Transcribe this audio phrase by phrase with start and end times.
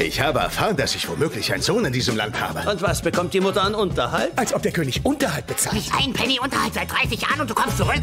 [0.00, 2.70] Ich habe erfahren, dass ich womöglich einen Sohn in diesem Land habe.
[2.70, 4.30] Und was bekommt die Mutter an Unterhalt?
[4.36, 5.74] Als ob der König Unterhalt bezahlt.
[5.74, 8.02] Nicht ein Penny Unterhalt seit 30 Jahren und du kommst zurück?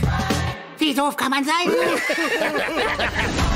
[0.78, 1.54] Wie doof kann man sein?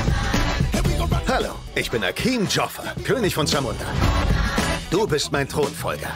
[1.28, 3.84] Hallo, ich bin Akeem Joffer, König von Zamunda.
[4.90, 6.08] Du bist mein Thronfolger.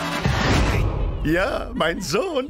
[1.24, 2.48] Ja, mein Sohn.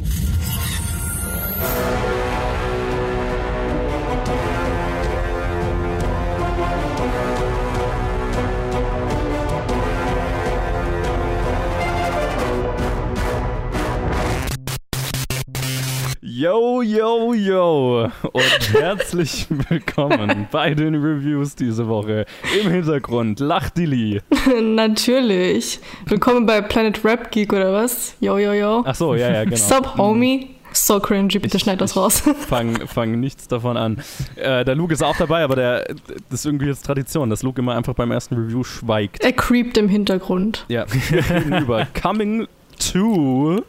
[16.45, 22.27] Yo, yo, yo und herzlich willkommen bei den Reviews diese Woche.
[22.61, 24.21] Im Hintergrund lacht Dilly.
[24.62, 25.80] Natürlich.
[26.05, 28.15] Willkommen bei Planet Rap Geek oder was?
[28.21, 28.83] Yo, yo, yo.
[28.85, 29.57] Ach so, ja, ja, genau.
[29.57, 30.51] Sup, homie.
[30.75, 32.23] So cringy, bitte schneid das raus.
[32.47, 34.02] Fang, fang nichts davon an.
[34.37, 35.95] Äh, der Luke ist auch dabei, aber der,
[36.29, 39.24] das ist irgendwie jetzt Tradition, dass Luke immer einfach beim ersten Review schweigt.
[39.24, 40.66] Er creept im Hintergrund.
[40.69, 42.46] Ja, wir reden über Coming
[42.93, 43.65] to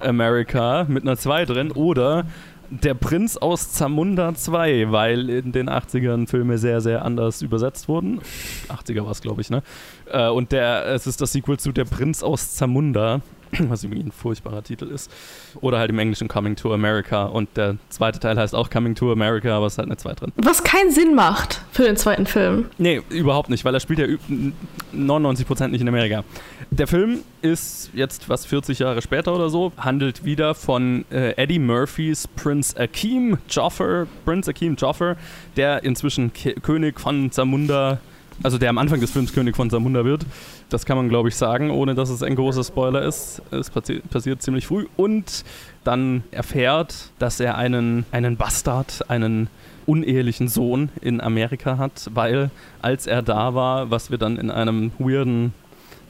[0.00, 2.24] America mit einer 2 drin oder
[2.70, 8.20] Der Prinz aus Zamunda 2, weil in den 80ern Filme sehr, sehr anders übersetzt wurden.
[8.68, 9.62] 80er war es, glaube ich, ne?
[10.12, 13.22] Äh, und der, es ist das Sequel zu Der Prinz aus Zamunda,
[13.70, 15.10] was irgendwie ein furchtbarer Titel ist.
[15.62, 17.24] Oder halt im Englischen Coming to America.
[17.24, 20.12] Und der zweite Teil heißt auch Coming to America, aber es ist halt eine 2
[20.12, 20.32] drin.
[20.36, 22.66] Was keinen Sinn macht für den zweiten Film.
[22.76, 24.52] Nee, überhaupt nicht, weil er spielt ja üb-
[24.94, 26.22] 99% nicht in Amerika.
[26.70, 31.58] Der Film ist jetzt was 40 Jahre später oder so, handelt wieder von äh, Eddie
[31.58, 35.16] Murphys Prince Akeem Joffer, Prince Akeem Joffer,
[35.56, 38.00] der inzwischen Ke König von Zamunda,
[38.42, 40.26] also der am Anfang des Films König von Zamunda wird.
[40.68, 43.40] Das kann man, glaube ich, sagen, ohne dass es ein großer Spoiler ist.
[43.50, 45.44] Es passi passiert ziemlich früh und
[45.84, 49.48] dann erfährt, dass er einen, einen Bastard, einen
[49.86, 52.50] unehelichen Sohn in Amerika hat, weil
[52.82, 55.54] als er da war, was wir dann in einem weirden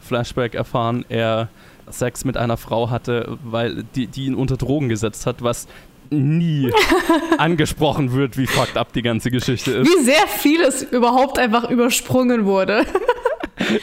[0.08, 1.48] Flashback erfahren, er
[1.90, 5.68] Sex mit einer Frau hatte, weil die, die ihn unter Drogen gesetzt hat, was
[6.10, 6.70] nie
[7.38, 9.86] angesprochen wird, wie fucked up die ganze Geschichte ist.
[9.88, 12.84] Wie sehr vieles überhaupt einfach übersprungen wurde.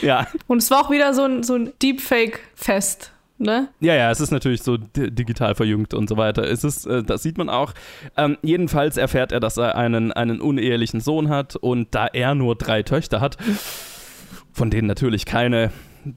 [0.00, 3.12] Ja, Und es war auch wieder so ein, so ein Deepfake-Fest.
[3.38, 3.68] Ne?
[3.80, 6.44] Ja, ja, es ist natürlich so di- digital verjüngt und so weiter.
[6.44, 7.74] Es ist, äh, das sieht man auch.
[8.16, 12.56] Ähm, jedenfalls erfährt er, dass er einen, einen unehelichen Sohn hat und da er nur
[12.56, 13.36] drei Töchter hat,
[14.52, 15.70] von denen natürlich keine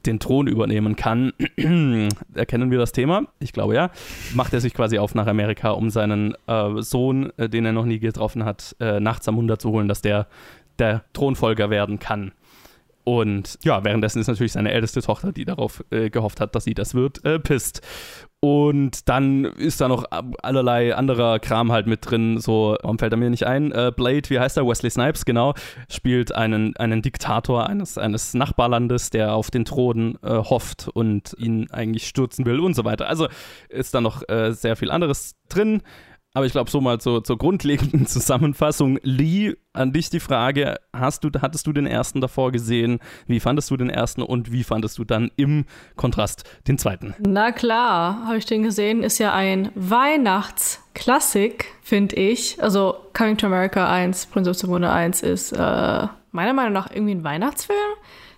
[0.05, 1.33] den Thron übernehmen kann,
[2.33, 3.23] erkennen wir das Thema?
[3.39, 3.91] Ich glaube ja.
[4.33, 7.85] Macht er sich quasi auf nach Amerika, um seinen äh, Sohn, äh, den er noch
[7.85, 10.27] nie getroffen hat, äh, nach Zamunda zu holen, dass der
[10.79, 12.31] der Thronfolger werden kann.
[13.03, 16.73] Und ja, währenddessen ist natürlich seine älteste Tochter, die darauf äh, gehofft hat, dass sie
[16.73, 17.81] das wird, äh, pisst.
[18.41, 20.05] Und dann ist da noch
[20.41, 22.39] allerlei anderer Kram halt mit drin.
[22.39, 23.73] So, warum fällt er mir nicht ein?
[23.73, 24.65] Äh, Blade, wie heißt er?
[24.65, 25.55] Wesley Snipes, genau,
[25.89, 31.69] spielt einen, einen Diktator eines, eines Nachbarlandes, der auf den Thron äh, hofft und ihn
[31.71, 33.09] eigentlich stürzen will und so weiter.
[33.09, 33.27] Also
[33.67, 35.81] ist da noch äh, sehr viel anderes drin.
[36.33, 38.99] Aber ich glaube, so mal zur, zur grundlegenden Zusammenfassung.
[39.01, 42.99] Lee, an dich die Frage: hast du, Hattest du den ersten davor gesehen?
[43.25, 47.15] Wie fandest du den ersten und wie fandest du dann im Kontrast den zweiten?
[47.19, 49.01] Na klar, habe ich den gesehen.
[49.01, 52.61] Ist ja ein Weihnachtsklassik, finde ich.
[52.61, 57.15] Also Coming to America 1, Prince of Zamunda 1 ist äh, meiner Meinung nach irgendwie
[57.15, 57.77] ein Weihnachtsfilm.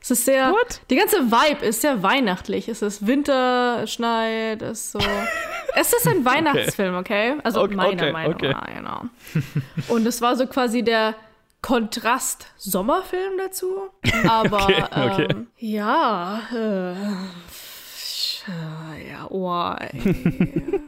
[0.02, 0.52] Es ist sehr.
[0.52, 0.82] What?
[0.90, 2.68] Die ganze Vibe ist sehr weihnachtlich.
[2.68, 5.00] Es ist Winter, es schneit, es ist so.
[5.76, 7.36] es ist ein Weihnachtsfim, okay?
[7.44, 8.50] Also Okay, meiner okay, Meinung okay.
[8.50, 9.02] nach, genau.
[9.90, 11.14] Und es war so quasi der
[11.62, 13.90] Kontrast-Sommerfilm dazu.
[14.28, 15.28] Aber Okay, okay.
[15.30, 16.94] Ähm, ja, äh,
[19.08, 20.82] ja, why?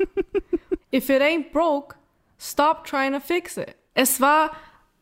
[0.92, 1.96] If it ain't broke,
[2.40, 3.76] stop trying to fix it.
[3.94, 4.52] Es war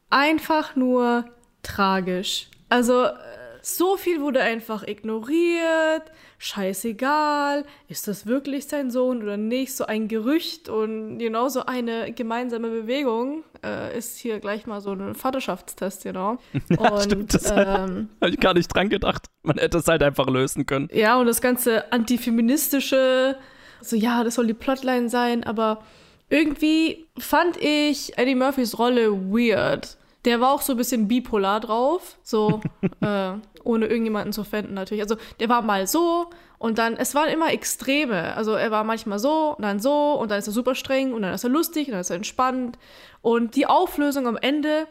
[0.10, 1.26] einfach nur
[1.64, 2.50] tragisch.
[2.68, 3.14] Also, äh,
[3.62, 6.04] so viel wurde einfach ignoriert.
[6.38, 7.66] Scheißegal.
[7.88, 9.74] Ist das wirklich sein Sohn oder nicht?
[9.76, 14.92] So ein Gerücht und genau so eine gemeinsame Bewegung äh, ist hier gleich mal so
[14.94, 16.38] ein Vaterschaftstest, genau.
[16.78, 19.28] und stimmt, das- ähm, Habe ich gar nicht dran gedacht.
[19.44, 20.90] Man hätte es halt einfach lösen können.
[20.94, 23.38] ja, und das ganze antifeministische,
[23.82, 25.84] so ja, das soll die Plotline sein, aber
[26.30, 29.98] irgendwie fand ich Eddie Murphys Rolle weird.
[30.26, 32.62] Der war auch so ein bisschen bipolar drauf, so
[33.02, 33.34] äh,
[33.64, 35.02] ohne irgendjemanden zu offenden natürlich.
[35.02, 38.36] Also der war mal so und dann, es waren immer Extreme.
[38.36, 41.24] Also er war manchmal so und dann so und dann ist er super streng und
[41.24, 42.78] dann ist er lustig und dann ist er entspannt.
[43.22, 44.88] Und die Auflösung am Ende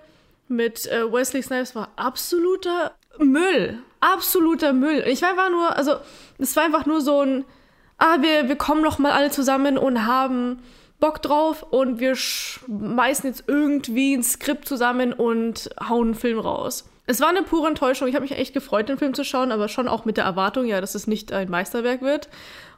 [0.49, 3.79] mit äh, Wesley Snipes war absoluter Müll.
[4.01, 5.05] Absoluter Müll.
[5.07, 5.97] Ich war einfach nur, also
[6.39, 7.45] es war einfach nur so ein,
[7.99, 10.61] ah, wir, wir kommen noch mal alle zusammen und haben
[11.01, 16.89] Bock drauf und wir schmeißen jetzt irgendwie ein Skript zusammen und hauen einen Film raus.
[17.07, 18.07] Es war eine pure Enttäuschung.
[18.07, 20.67] Ich habe mich echt gefreut, den Film zu schauen, aber schon auch mit der Erwartung,
[20.67, 22.29] ja, dass es nicht ein Meisterwerk wird.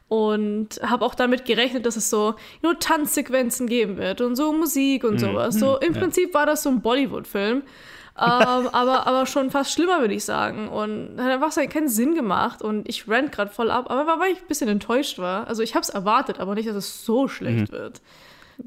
[0.07, 5.03] Und habe auch damit gerechnet, dass es so nur Tanzsequenzen geben wird und so Musik
[5.03, 5.55] und sowas.
[5.55, 5.99] So im ja.
[5.99, 7.63] Prinzip war das so ein Bollywood-Film.
[8.15, 10.67] Ähm, aber, aber schon fast schlimmer, würde ich sagen.
[10.69, 12.61] Und hat einfach keinen Sinn gemacht.
[12.61, 13.89] Und ich rant gerade voll ab.
[13.89, 15.47] Aber weil ich ein bisschen enttäuscht war.
[15.47, 18.01] Also ich habe es erwartet, aber nicht, dass es so schlecht wird.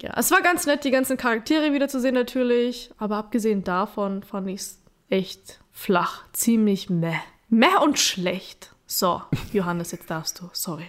[0.02, 2.90] Ja, es war ganz nett, die ganzen Charaktere wiederzusehen natürlich.
[2.98, 6.24] Aber abgesehen davon fand ich es echt flach.
[6.32, 7.14] Ziemlich meh.
[7.48, 8.72] Meh und schlecht.
[8.86, 9.22] So,
[9.52, 10.50] Johannes, jetzt darfst du.
[10.52, 10.88] Sorry.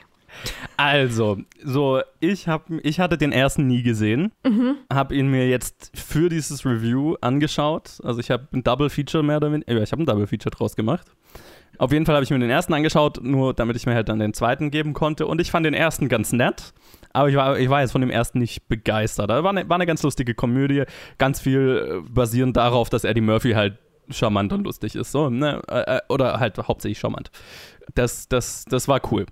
[0.78, 4.75] Also, so, ich, hab, ich hatte den ersten nie gesehen, Mhm.
[4.94, 8.00] habe ihn mir jetzt für dieses Review angeschaut.
[8.04, 10.56] Also ich habe ein Double Feature mehr oder weniger, ja, ich habe ein Double Feature
[10.56, 11.07] draus gemacht.
[11.80, 14.19] Auf jeden Fall habe ich mir den ersten angeschaut, nur damit ich mir halt dann
[14.19, 15.28] den zweiten geben konnte.
[15.28, 16.74] Und ich fand den ersten ganz nett,
[17.13, 19.30] aber ich war, ich war jetzt von dem ersten nicht begeistert.
[19.30, 20.83] War eine, war eine ganz lustige Komödie,
[21.18, 23.78] ganz viel äh, basierend darauf, dass Eddie Murphy halt
[24.10, 25.12] charmant und lustig ist.
[25.12, 25.62] So, ne?
[25.68, 27.30] Äh, äh, Oder halt hauptsächlich charmant.
[27.94, 29.25] Das, das, das war cool.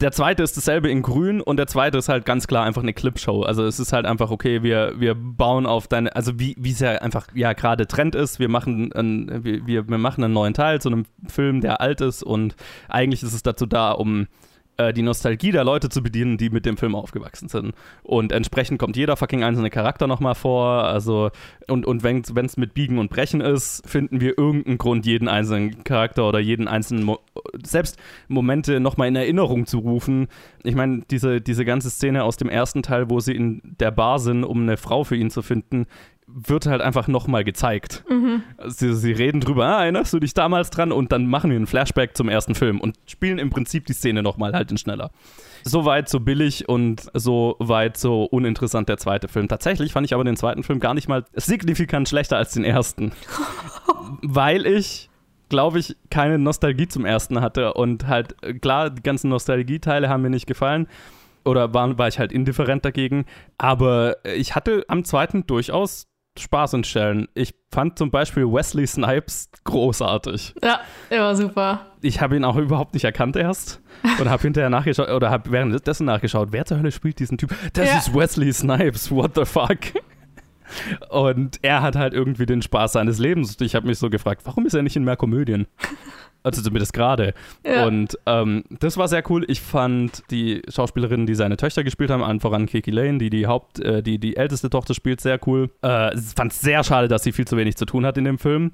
[0.00, 2.92] Der zweite ist dasselbe in grün und der zweite ist halt ganz klar einfach eine
[2.92, 3.42] Clipshow.
[3.42, 6.92] Also es ist halt einfach, okay, wir, wir bauen auf deine, also wie es ja
[6.92, 8.92] einfach ja gerade Trend ist, wir machen,
[9.42, 12.54] wir, wir wir machen einen neuen Teil zu einem Film, der alt ist und
[12.88, 14.28] eigentlich ist es dazu da, um
[14.78, 17.74] äh, die Nostalgie der Leute zu bedienen, die mit dem Film aufgewachsen sind.
[18.02, 20.84] Und entsprechend kommt jeder fucking einzelne Charakter nochmal vor.
[20.84, 21.30] Also,
[21.66, 25.84] und, und wenn es mit Biegen und Brechen ist, finden wir irgendeinen Grund, jeden einzelnen
[25.84, 27.18] Charakter oder jeden einzelnen, Mo
[27.64, 27.98] selbst
[28.28, 30.28] Momente nochmal in Erinnerung zu rufen.
[30.62, 34.18] Ich meine, diese, diese ganze Szene aus dem ersten Teil, wo sie in der Bar
[34.18, 35.86] sind, um eine Frau für ihn zu finden,
[36.30, 38.04] wird halt einfach nochmal gezeigt.
[38.66, 40.92] Sie, sie reden drüber, ah, erinnerst du dich damals dran?
[40.92, 44.22] Und dann machen wir einen Flashback zum ersten Film und spielen im Prinzip die Szene
[44.22, 45.10] nochmal halt in schneller.
[45.64, 49.48] So weit, so billig und so weit, so uninteressant der zweite Film.
[49.48, 53.12] Tatsächlich fand ich aber den zweiten Film gar nicht mal signifikant schlechter als den ersten.
[54.22, 55.08] Weil ich,
[55.48, 60.22] glaube ich, keine Nostalgie zum ersten hatte und halt, äh, klar, die ganzen Nostalgieteile haben
[60.22, 60.88] mir nicht gefallen
[61.44, 63.24] oder war, war ich halt indifferent dagegen.
[63.56, 66.07] Aber ich hatte am zweiten durchaus
[66.40, 67.28] Spaß in Stellen.
[67.34, 70.54] Ich fand zum Beispiel Wesley Snipes großartig.
[70.62, 70.80] Ja,
[71.10, 71.86] er war super.
[72.00, 73.80] Ich habe ihn auch überhaupt nicht erkannt erst
[74.20, 77.54] und habe hinterher nachgeschaut oder habe währenddessen nachgeschaut, wer zur Hölle spielt diesen Typ?
[77.72, 77.98] Das Ja.
[77.98, 79.78] ist Wesley Snipes, what the fuck?
[81.08, 83.56] Und er hat halt irgendwie den Spaß seines Lebens.
[83.60, 85.66] Ich habe mich so gefragt, warum ist er nicht in mehr Komödien?
[86.42, 87.34] Also zumindest gerade.
[87.66, 87.86] Ja.
[87.86, 89.44] Und ähm, das war sehr cool.
[89.48, 93.46] Ich fand die Schauspielerinnen, die seine Töchter gespielt haben, allen voran Kiki Lane, die die
[93.46, 95.70] Haupt, äh, die die älteste Tochter spielt, sehr cool.
[95.82, 98.38] Äh, fand es sehr schade, dass sie viel zu wenig zu tun hat in dem
[98.38, 98.72] Film.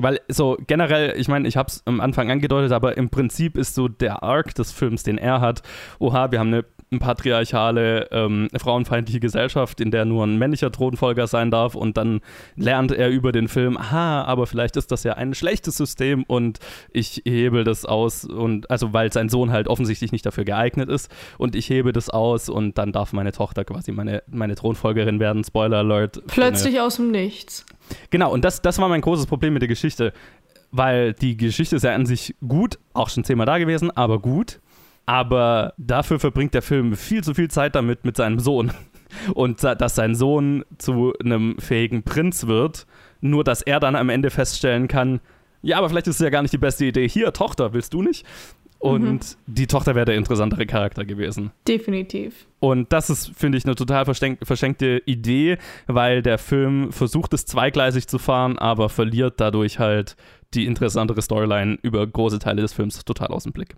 [0.00, 3.74] Weil so generell, ich meine, ich habe es am Anfang angedeutet, aber im Prinzip ist
[3.74, 5.62] so der Arc des Films, den er hat,
[5.98, 11.26] oha, wir haben eine, eine patriarchale, ähm, frauenfeindliche Gesellschaft, in der nur ein männlicher Thronfolger
[11.26, 12.20] sein darf und dann
[12.56, 16.58] lernt er über den Film, aha, aber vielleicht ist das ja ein schlechtes System und
[16.90, 21.10] ich hebel das aus und also weil sein Sohn halt offensichtlich nicht dafür geeignet ist
[21.36, 25.44] und ich hebe das aus und dann darf meine Tochter quasi meine, meine Thronfolgerin werden,
[25.44, 26.22] Spoiler Alert.
[26.26, 27.66] Plötzlich aus dem Nichts.
[28.10, 30.12] Genau, und das, das war mein großes Problem mit der Geschichte,
[30.70, 34.60] weil die Geschichte ist ja an sich gut, auch schon zehnmal da gewesen, aber gut.
[35.08, 38.72] Aber dafür verbringt der Film viel zu viel Zeit damit mit seinem Sohn.
[39.32, 42.86] Und dass sein Sohn zu einem fähigen Prinz wird,
[43.22, 45.20] nur dass er dann am Ende feststellen kann,
[45.62, 47.08] ja, aber vielleicht ist es ja gar nicht die beste Idee.
[47.08, 48.26] Hier, Tochter, willst du nicht?
[48.78, 51.52] Und die Tochter wäre der interessantere Charakter gewesen.
[51.66, 52.46] Definitiv.
[52.60, 55.56] Und das ist, finde ich, eine total verschenkte Idee,
[55.86, 60.16] weil der Film versucht es zweigleisig zu fahren, aber verliert dadurch halt
[60.52, 63.74] die interessantere Storyline über große Teile des Films total aus dem Blick.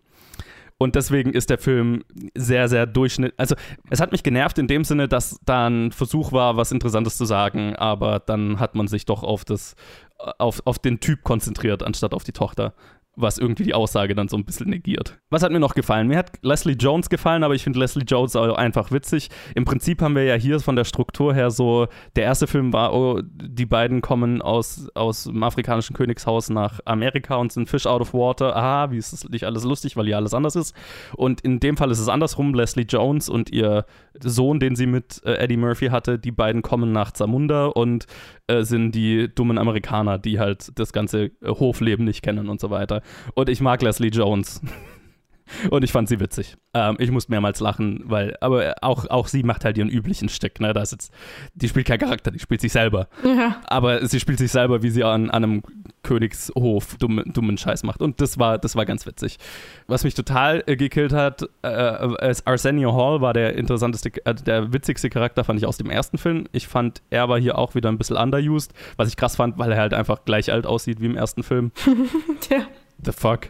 [0.83, 3.39] Und deswegen ist der Film sehr, sehr durchschnittlich.
[3.39, 3.55] Also,
[3.91, 7.27] es hat mich genervt in dem Sinne, dass da ein Versuch war, was Interessantes zu
[7.27, 9.77] sagen, aber dann hat man sich doch auf, das,
[10.39, 12.73] auf, auf den Typ konzentriert, anstatt auf die Tochter
[13.21, 15.19] was irgendwie die Aussage dann so ein bisschen negiert.
[15.31, 16.09] Was hat mir noch gefallen?
[16.09, 19.29] Mir hat Leslie Jones gefallen, aber ich finde Leslie Jones auch einfach witzig.
[19.55, 22.95] Im Prinzip haben wir ja hier von der Struktur her so, der erste Film war,
[22.95, 28.01] oh, die beiden kommen aus, aus dem afrikanischen Königshaus nach Amerika und sind Fish out
[28.01, 28.57] of water.
[28.57, 30.75] Aha, wie ist das nicht alles lustig, weil hier alles anders ist.
[31.17, 32.55] Und in dem Fall ist es andersrum.
[32.55, 33.85] Leslie Jones und ihr
[34.19, 38.07] Sohn, den sie mit äh, Eddie Murphy hatte, die beiden kommen nach Zamunda und
[38.47, 42.71] äh, sind die dummen Amerikaner, die halt das ganze äh, Hofleben nicht kennen und so
[42.71, 43.03] weiter.
[43.35, 44.61] Und ich mag Leslie Jones.
[45.71, 46.57] Und ich fand sie witzig.
[46.75, 50.61] Ähm, ich musste mehrmals lachen, weil, aber auch, auch sie macht halt ihren üblichen Stück.
[50.61, 50.73] Ne?
[50.73, 51.13] Da ist jetzt,
[51.55, 53.09] die spielt keinen Charakter, die spielt sich selber.
[53.25, 53.61] Ja.
[53.67, 55.63] Aber sie spielt sich selber, wie sie an, an einem
[56.03, 58.01] Königshof dumm, dummen Scheiß macht.
[58.01, 59.39] Und das war, das war ganz witzig.
[59.87, 65.11] Was mich total äh, gekillt hat, äh, Arsenio Hall war der interessanteste, äh, der witzigste
[65.11, 66.45] Charakter, fand ich aus dem ersten Film.
[66.53, 69.73] Ich fand, er war hier auch wieder ein bisschen underused, was ich krass fand, weil
[69.73, 71.73] er halt einfach gleich alt aussieht wie im ersten Film.
[72.51, 72.67] ja.
[73.05, 73.49] The fuck.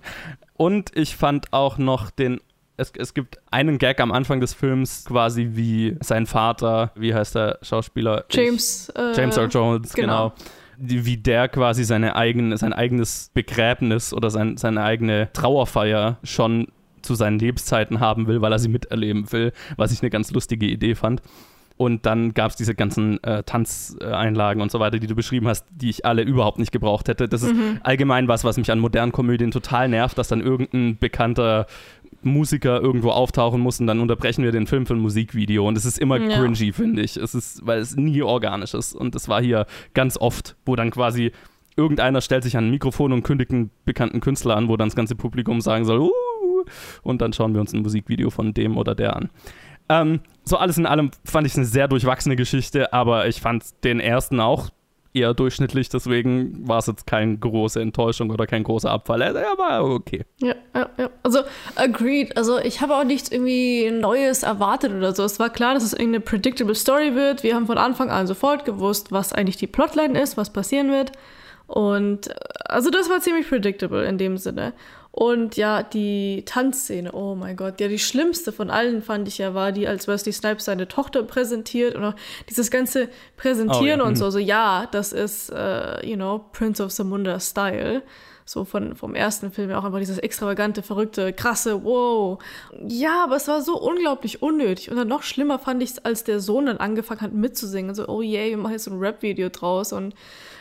[0.55, 2.41] Und ich fand auch noch den
[2.81, 7.35] es, es, gibt einen Gag am Anfang des Films, quasi wie sein Vater, wie heißt
[7.35, 8.25] der Schauspieler?
[8.31, 8.91] James.
[8.91, 10.33] Ich, James Earl Jones, genau.
[10.79, 11.05] genau.
[11.05, 16.69] Wie der quasi seine eigene, sein eigenes Begräbnis oder sein, seine eigene Trauerfeier schon
[17.03, 20.67] zu seinen Lebenszeiten haben will, weil er sie miterleben will, was ich eine ganz lustige
[20.67, 21.21] Idee fand.
[21.81, 25.65] Und dann gab es diese ganzen äh, Tanzeinlagen und so weiter, die du beschrieben hast,
[25.71, 27.27] die ich alle überhaupt nicht gebraucht hätte.
[27.27, 27.81] Das ist mhm.
[27.83, 31.65] allgemein was, was mich an modernen Komödien total nervt, dass dann irgendein bekannter
[32.21, 35.67] Musiker irgendwo auftauchen muss und dann unterbrechen wir den Film für ein Musikvideo.
[35.67, 36.37] Und es ist immer ja.
[36.37, 37.17] cringy, finde ich.
[37.17, 38.95] Es ist, weil es nie organisch ist.
[38.95, 41.33] Und das war hier ganz oft, wo dann quasi
[41.77, 44.97] irgendeiner stellt sich an ein Mikrofon und kündigt einen bekannten Künstler an, wo dann das
[44.97, 46.11] ganze Publikum sagen soll, uh,
[47.03, 49.31] und dann schauen wir uns ein Musikvideo von dem oder der an.
[49.91, 53.65] Ähm, so alles in allem fand ich es eine sehr durchwachsene Geschichte, aber ich fand
[53.85, 54.71] den ersten auch
[55.13, 59.23] eher durchschnittlich, deswegen war es jetzt keine große Enttäuschung oder kein großer Abfall.
[59.23, 60.25] Er war okay.
[60.41, 61.11] Ja, ja, ja.
[61.25, 61.41] Also,
[61.75, 62.37] agreed.
[62.37, 65.25] Also, ich habe auch nichts irgendwie Neues erwartet oder so.
[65.25, 67.43] Es war klar, dass es irgendeine predictable Story wird.
[67.43, 71.11] Wir haben von Anfang an sofort gewusst, was eigentlich die Plotline ist, was passieren wird.
[71.67, 72.35] Und äh,
[72.67, 74.75] also, das war ziemlich predictable in dem Sinne.
[75.13, 79.55] Und ja, die Tanzszene, oh mein Gott, ja, die schlimmste von allen fand ich ja
[79.55, 82.15] war die, als Wesley Snipes seine Tochter präsentiert und auch
[82.49, 84.09] dieses ganze Präsentieren oh, ja.
[84.09, 84.31] und so, mhm.
[84.31, 88.03] so ja, das ist, uh, you know, Prince of Samunda Style.
[88.45, 92.43] So von, vom ersten Film ja auch einfach dieses extravagante, verrückte, krasse, wow.
[92.85, 94.91] Ja, aber es war so unglaublich unnötig.
[94.91, 97.95] Und dann noch schlimmer fand ich es, als der Sohn dann angefangen hat mitzusingen.
[97.95, 100.15] So, oh yay, wir machen jetzt so ein Rap-Video draus und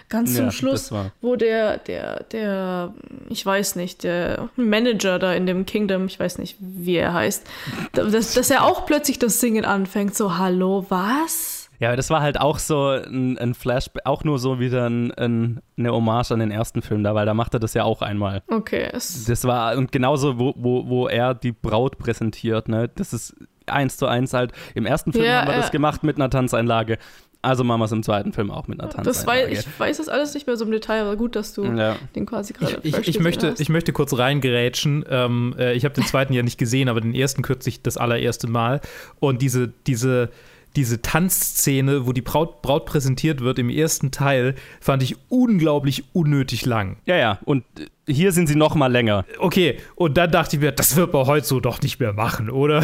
[0.10, 2.94] ganz zum ja, Schluss, wo der, der, der,
[3.30, 7.46] ich weiß nicht, der Manager da in dem Kingdom, ich weiß nicht, wie er heißt,
[7.94, 11.70] dass, dass er auch plötzlich das Singen anfängt, so, hallo, was?
[11.80, 15.62] Ja, das war halt auch so ein, ein Flashback, auch nur so wieder ein, ein,
[15.78, 18.44] eine Hommage an den ersten Film da, weil da macht er das ja auch einmal.
[18.50, 18.90] Okay.
[18.92, 23.34] Das war, und genauso, wo, wo, wo er die Braut präsentiert, ne, das ist
[23.70, 24.52] eins zu eins halt.
[24.76, 25.62] Im ersten Film ja, haben wir ja.
[25.62, 26.98] das gemacht mit einer Tanzeinlage.
[27.42, 29.56] Also machen wir es im zweiten Film auch mit einer Tanzeinlage.
[29.56, 31.96] Das ich weiß das alles nicht mehr so im Detail, aber gut, dass du ja.
[32.14, 35.06] den quasi gerade Ich, ich, ich möchte, ich möchte kurz reingerätschen.
[35.10, 38.48] Ähm, äh, ich habe den zweiten ja nicht gesehen, aber den ersten kürzlich das allererste
[38.48, 38.82] Mal.
[39.22, 40.32] Und diese, diese,
[40.76, 46.66] diese Tanzszene, wo die Braut, Braut präsentiert wird im ersten Teil, fand ich unglaublich unnötig
[46.66, 46.98] lang.
[47.06, 47.40] Ja, ja.
[47.46, 47.64] Und
[48.08, 49.26] hier sind sie noch mal länger.
[49.40, 52.50] Okay, und dann dachte ich mir, das wird man heute so doch nicht mehr machen,
[52.50, 52.84] oder?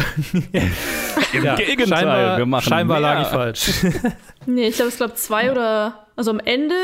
[1.32, 3.70] Im ja, Gegenteil, scheinbar, wir machen scheinbar lag ich falsch.
[4.46, 6.74] nee, ich glaube, es gab zwei oder, also am Ende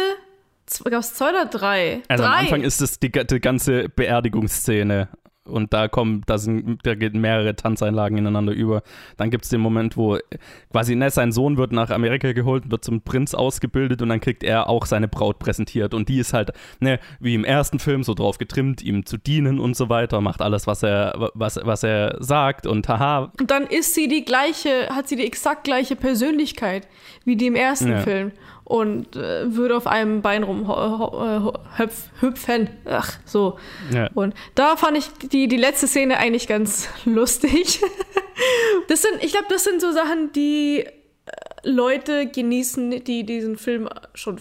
[0.85, 2.03] gab es zwei oder drei.
[2.09, 2.31] Also drei.
[2.31, 5.09] am Anfang ist es die, die ganze Beerdigungsszene
[5.45, 8.83] und da kommen, da sind, da gehen mehrere Tanzeinlagen ineinander über.
[9.17, 10.19] Dann gibt es den Moment, wo
[10.71, 14.45] quasi ne, sein Sohn wird nach Amerika geholt, wird zum Prinz ausgebildet und dann kriegt
[14.45, 15.95] er auch seine Braut präsentiert.
[15.95, 19.59] Und die ist halt, ne, wie im ersten Film, so drauf getrimmt, ihm zu dienen
[19.59, 23.33] und so weiter, macht alles, was er, was, was er sagt und haha.
[23.41, 26.87] Und dann ist sie die gleiche, hat sie die exakt gleiche Persönlichkeit
[27.25, 27.99] wie die im ersten ja.
[27.99, 28.33] Film
[28.65, 30.71] und äh, würde auf einem Bein rumhüpfen.
[32.85, 33.59] Ach, so.
[33.93, 34.09] Ja.
[34.15, 37.81] Und da fand ich die, die letzte Szene eigentlich ganz lustig.
[38.89, 40.91] das sind, ich glaube, das sind so Sachen, die äh,
[41.65, 44.39] Leute genießen, die diesen Film schon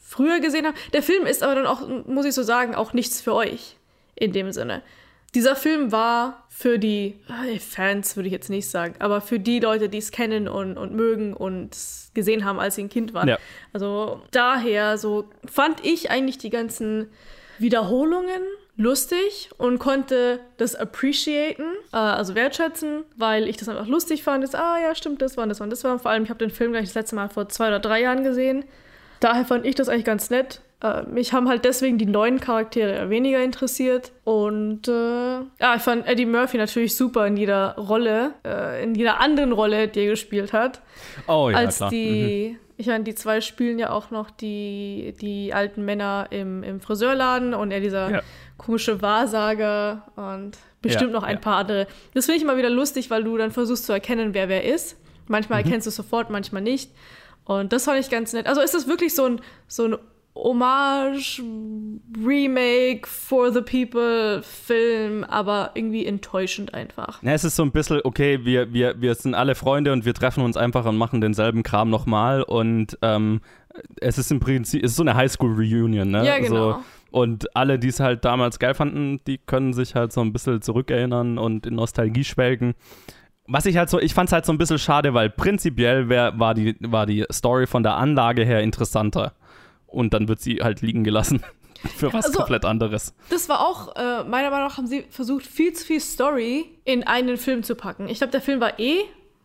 [0.00, 0.76] früher gesehen haben.
[0.92, 3.76] Der Film ist aber dann auch, muss ich so sagen, auch nichts für euch
[4.14, 4.82] in dem Sinne.
[5.34, 9.60] Dieser Film war für die äh, Fans, würde ich jetzt nicht sagen, aber für die
[9.60, 11.76] Leute, die es kennen und, und mögen und
[12.18, 13.28] gesehen haben, als sie ein Kind waren.
[13.28, 13.38] Ja.
[13.72, 17.08] Also daher so fand ich eigentlich die ganzen
[17.58, 18.42] Wiederholungen
[18.76, 24.44] lustig und konnte das appreciaten, äh, also wertschätzen, weil ich das einfach lustig fand.
[24.44, 25.98] Ist, ah ja, stimmt, das war, das war, das war.
[25.98, 28.22] Vor allem, ich habe den Film gleich das letzte Mal vor zwei oder drei Jahren
[28.22, 28.64] gesehen.
[29.20, 30.60] Daher fand ich das eigentlich ganz nett.
[30.80, 34.12] Äh, mich haben halt deswegen die neuen Charaktere weniger interessiert.
[34.24, 39.20] Und äh, ja, ich fand Eddie Murphy natürlich super in jeder Rolle, äh, in jeder
[39.20, 40.80] anderen Rolle, die er gespielt hat.
[41.26, 41.90] Oh ja, als klar.
[41.90, 42.50] die.
[42.52, 42.58] Mhm.
[42.80, 47.52] Ich meine, die zwei spielen ja auch noch die, die alten Männer im, im Friseurladen
[47.52, 48.22] und er dieser ja.
[48.56, 51.88] komische Wahrsager und bestimmt ja, noch ein paar andere.
[52.14, 54.96] Das finde ich immer wieder lustig, weil du dann versuchst zu erkennen, wer wer ist.
[55.26, 55.66] Manchmal mhm.
[55.66, 56.92] erkennst du es sofort, manchmal nicht.
[57.44, 58.46] Und das fand ich ganz nett.
[58.46, 59.98] Also ist das wirklich so ein, so ein
[60.42, 61.42] Hommage,
[62.24, 67.22] Remake for the People Film, aber irgendwie enttäuschend einfach.
[67.22, 70.14] Ja, es ist so ein bisschen, okay, wir, wir, wir sind alle Freunde und wir
[70.14, 73.40] treffen uns einfach und machen denselben Kram nochmal und ähm,
[74.00, 76.24] es ist im Prinzip, es ist so eine Highschool-Reunion, ne?
[76.24, 76.72] Ja, genau.
[76.72, 76.78] So,
[77.10, 80.62] und alle, die es halt damals geil fanden, die können sich halt so ein bisschen
[80.62, 82.74] zurückerinnern und in Nostalgie schwelgen.
[83.46, 86.38] Was ich halt so, ich fand es halt so ein bisschen schade, weil prinzipiell wär,
[86.38, 89.32] war, die, war die Story von der Anlage her interessanter.
[89.88, 91.42] Und dann wird sie halt liegen gelassen.
[91.96, 93.14] Für was Also- komplett anderes.
[93.30, 97.04] Das war auch, äh, meiner Meinung nach, haben sie versucht, viel zu viel Story in
[97.04, 98.08] einen Film zu packen.
[98.08, 98.98] Ich glaube, der Film war eh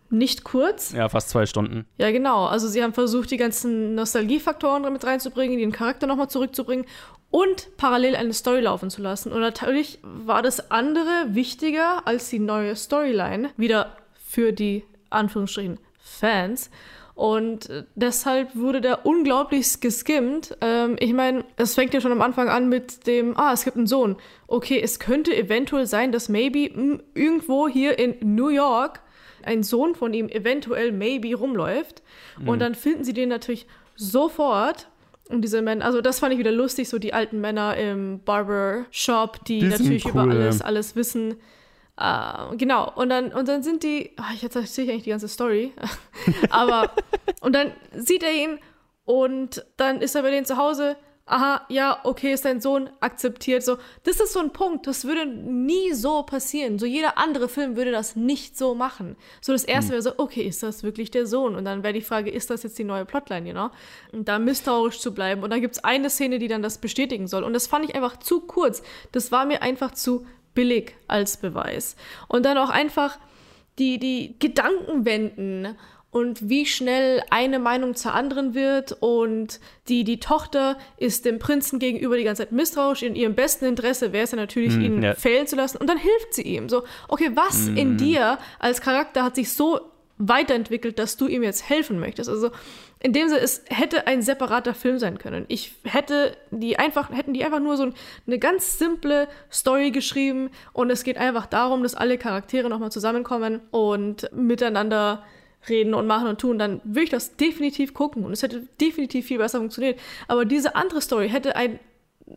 [0.09, 0.91] nicht kurz.
[0.93, 1.85] Ja, fast zwei Stunden.
[1.97, 2.45] Ja, genau.
[2.45, 6.85] Also sie haben versucht, die ganzen Nostalgiefaktoren mit reinzubringen, den Charakter nochmal zurückzubringen
[7.31, 9.31] und parallel eine Story laufen zu lassen.
[9.31, 13.49] Und natürlich war das andere wichtiger als die neue Storyline.
[13.57, 13.95] Wieder
[14.27, 16.69] für die Anführungsstrichen Fans.
[17.15, 20.57] Und äh, deshalb wurde der unglaublich geskimmt.
[20.61, 23.77] Ähm, ich meine, es fängt ja schon am Anfang an mit dem, ah, es gibt
[23.77, 24.15] einen Sohn.
[24.47, 29.01] Okay, es könnte eventuell sein, dass maybe mh, irgendwo hier in New York
[29.43, 32.01] ein Sohn von ihm eventuell maybe rumläuft.
[32.45, 34.87] Und dann finden sie den natürlich sofort.
[35.29, 39.43] Und diese Männer, also das fand ich wieder lustig, so die alten Männer im Barbershop,
[39.45, 40.65] die, Die sind natürlich über cool, alles, ja.
[40.65, 41.35] alles wissen.
[41.97, 45.27] Äh, genau, und dann, und dann sind die, ah, jetzt erzähle ich eigentlich die ganze
[45.27, 45.73] Story,
[46.49, 46.91] aber,
[47.41, 48.59] und dann sieht er ihn
[49.05, 50.95] und dann ist er bei denen zu Hause,
[51.25, 55.25] aha, ja, okay, ist dein Sohn akzeptiert, so, das ist so ein Punkt, das würde
[55.25, 59.15] nie so passieren, so jeder andere Film würde das nicht so machen.
[59.39, 61.55] So das erste wäre so, okay, ist das wirklich der Sohn?
[61.55, 63.69] Und dann wäre die Frage, ist das jetzt die neue Plotline, you know?
[64.11, 65.43] Und da misstrauisch zu bleiben.
[65.43, 67.43] Und dann gibt es eine Szene, die dann das bestätigen soll.
[67.43, 68.83] Und das fand ich einfach zu kurz,
[69.13, 71.95] das war mir einfach zu billig als Beweis.
[72.27, 73.19] Und dann auch einfach
[73.79, 75.75] die, die Gedanken wenden
[76.13, 81.79] und wie schnell eine Meinung zur anderen wird und die, die Tochter ist dem Prinzen
[81.79, 83.01] gegenüber die ganze Zeit misstrauisch.
[83.01, 85.15] In ihrem besten Interesse wäre es ja natürlich, ihn ja.
[85.15, 86.69] fehlen zu lassen und dann hilft sie ihm.
[86.69, 89.81] So, okay, was in dir als Charakter hat sich so
[90.27, 92.29] weiterentwickelt, dass du ihm jetzt helfen möchtest?
[92.29, 92.51] Also
[93.01, 95.45] in dem Sinne, es hätte ein separater Film sein können.
[95.49, 97.93] Ich hätte die einfach, hätten die einfach nur so ein-
[98.27, 103.59] eine ganz simple Story geschrieben und es geht einfach darum, dass alle Charaktere nochmal zusammenkommen
[103.71, 105.23] und miteinander
[105.69, 109.27] reden und machen und tun, dann würde ich das definitiv gucken und es hätte definitiv
[109.27, 109.99] viel besser funktioniert.
[110.27, 111.79] Aber diese andere Story hätte ein,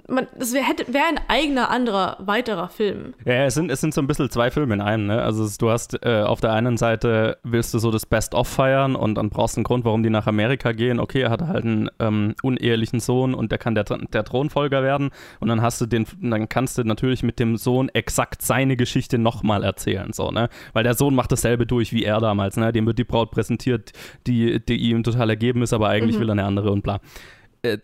[0.08, 3.14] man, das wäre wär ein eigener, anderer, weiterer Film.
[3.24, 5.22] Ja, es sind, es sind so ein bisschen zwei Filme in einem, ne?
[5.22, 9.14] Also du hast äh, auf der einen Seite willst du so das Best-of feiern und
[9.14, 10.98] dann brauchst du einen Grund, warum die nach Amerika gehen.
[10.98, 15.10] Okay, er hat halt einen ähm, unehelichen Sohn und der kann der, der Thronfolger werden.
[15.40, 19.18] Und dann hast du den, dann kannst du natürlich mit dem Sohn exakt seine Geschichte
[19.18, 20.48] nochmal erzählen, so, ne?
[20.72, 22.72] Weil der Sohn macht dasselbe durch wie er damals, ne?
[22.72, 23.92] Dem wird die Braut präsentiert,
[24.26, 27.00] die, die ihm total ergeben ist, aber eigentlich will er eine andere und bla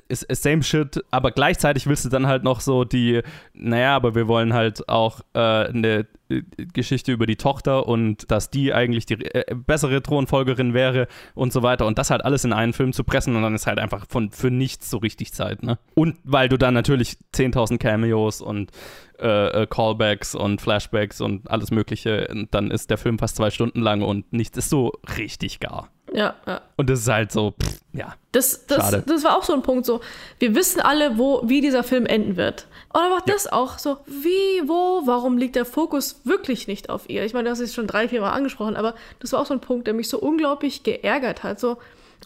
[0.09, 3.23] ist, ist same shit, aber gleichzeitig willst du dann halt noch so die,
[3.55, 8.51] naja, aber wir wollen halt auch äh, eine äh, Geschichte über die Tochter und dass
[8.51, 12.53] die eigentlich die äh, bessere Thronfolgerin wäre und so weiter und das halt alles in
[12.53, 15.63] einen Film zu pressen und dann ist halt einfach von für nichts so richtig Zeit,
[15.63, 15.79] ne?
[15.95, 18.71] Und weil du dann natürlich 10.000 Cameos und
[19.19, 23.81] äh, äh, Callbacks und Flashbacks und alles mögliche, dann ist der Film fast zwei Stunden
[23.81, 25.91] lang und nichts ist so richtig gar.
[26.13, 26.61] Ja, ja.
[26.77, 28.15] Und das ist halt so, pff, ja.
[28.33, 29.03] Das, das, Schade.
[29.07, 30.01] das war auch so ein Punkt, so,
[30.39, 32.67] wir wissen alle, wo, wie dieser Film enden wird.
[32.93, 37.25] Und aber das auch so, wie, wo, warum liegt der Fokus wirklich nicht auf ihr?
[37.25, 39.61] Ich meine, das ist schon drei, vier Mal angesprochen, aber das war auch so ein
[39.61, 41.61] Punkt, der mich so unglaublich geärgert hat.
[41.61, 41.79] So,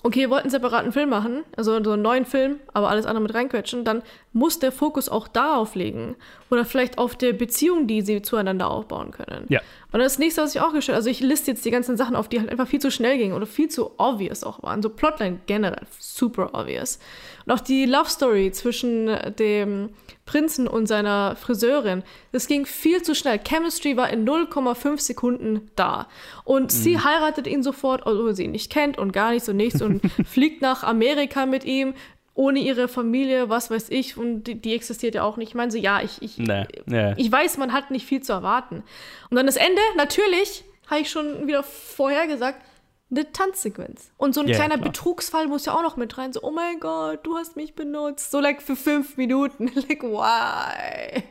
[0.03, 3.23] okay, ihr wollt einen separaten Film machen, also so einen neuen Film, aber alles andere
[3.23, 6.17] mit reinquetschen, dann muss der Fokus auch darauf liegen.
[6.51, 9.47] Oder vielleicht auf der Beziehung, die sie zueinander aufbauen können.
[9.49, 9.61] Ja.
[9.97, 12.29] Und das nächste, was ich auch gestellt also ich liste jetzt die ganzen Sachen auf,
[12.29, 14.83] die halt einfach viel zu schnell gingen oder viel zu obvious auch waren.
[14.83, 16.99] So Plotline generell, super obvious.
[17.47, 19.07] Und auch die Love Story zwischen
[19.39, 19.89] dem
[20.27, 23.39] Prinzen und seiner Friseurin, das ging viel zu schnell.
[23.39, 26.09] Chemistry war in 0,5 Sekunden da.
[26.45, 29.81] Und sie heiratet ihn sofort, obwohl sie ihn nicht kennt und gar nichts und nichts
[29.81, 31.95] und fliegt nach Amerika mit ihm.
[32.37, 35.49] Ohne ihre Familie, was weiß ich, und die, die existiert ja auch nicht.
[35.49, 37.15] Ich meine so, ja, ich, ich, Nee, nee.
[37.17, 38.85] ich weiß, man hat nicht viel zu erwarten.
[39.31, 42.63] Und dann das Ende, natürlich, habe ich schon wieder vorher gesagt,
[43.11, 44.11] eine Tanzsequenz.
[44.19, 44.91] Und so ein Ja, kleiner klar.
[44.91, 46.33] Betrugsfall muss ja auch noch mit rein.
[46.33, 48.31] So, oh mein Gott, du hast mich benutzt.
[48.31, 49.71] So, like, für fünf Minuten.
[49.75, 51.23] like, why?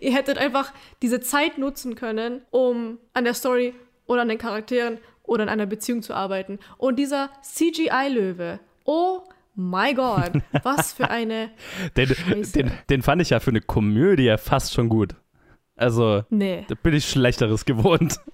[0.00, 0.72] Ihr hättet einfach
[1.02, 3.74] diese Zeit nutzen können, um an der Story
[4.06, 6.58] oder an den Charakteren oder an einer Beziehung zu arbeiten.
[6.78, 9.22] Und dieser CGI-Löwe, oh
[9.54, 11.50] my God, was für eine
[11.96, 12.14] Den,
[12.54, 15.14] den, den fand ich ja für eine Komödie fast schon gut.
[15.76, 16.64] Also, Nee.
[16.68, 18.18] da bin ich Schlechteres gewohnt.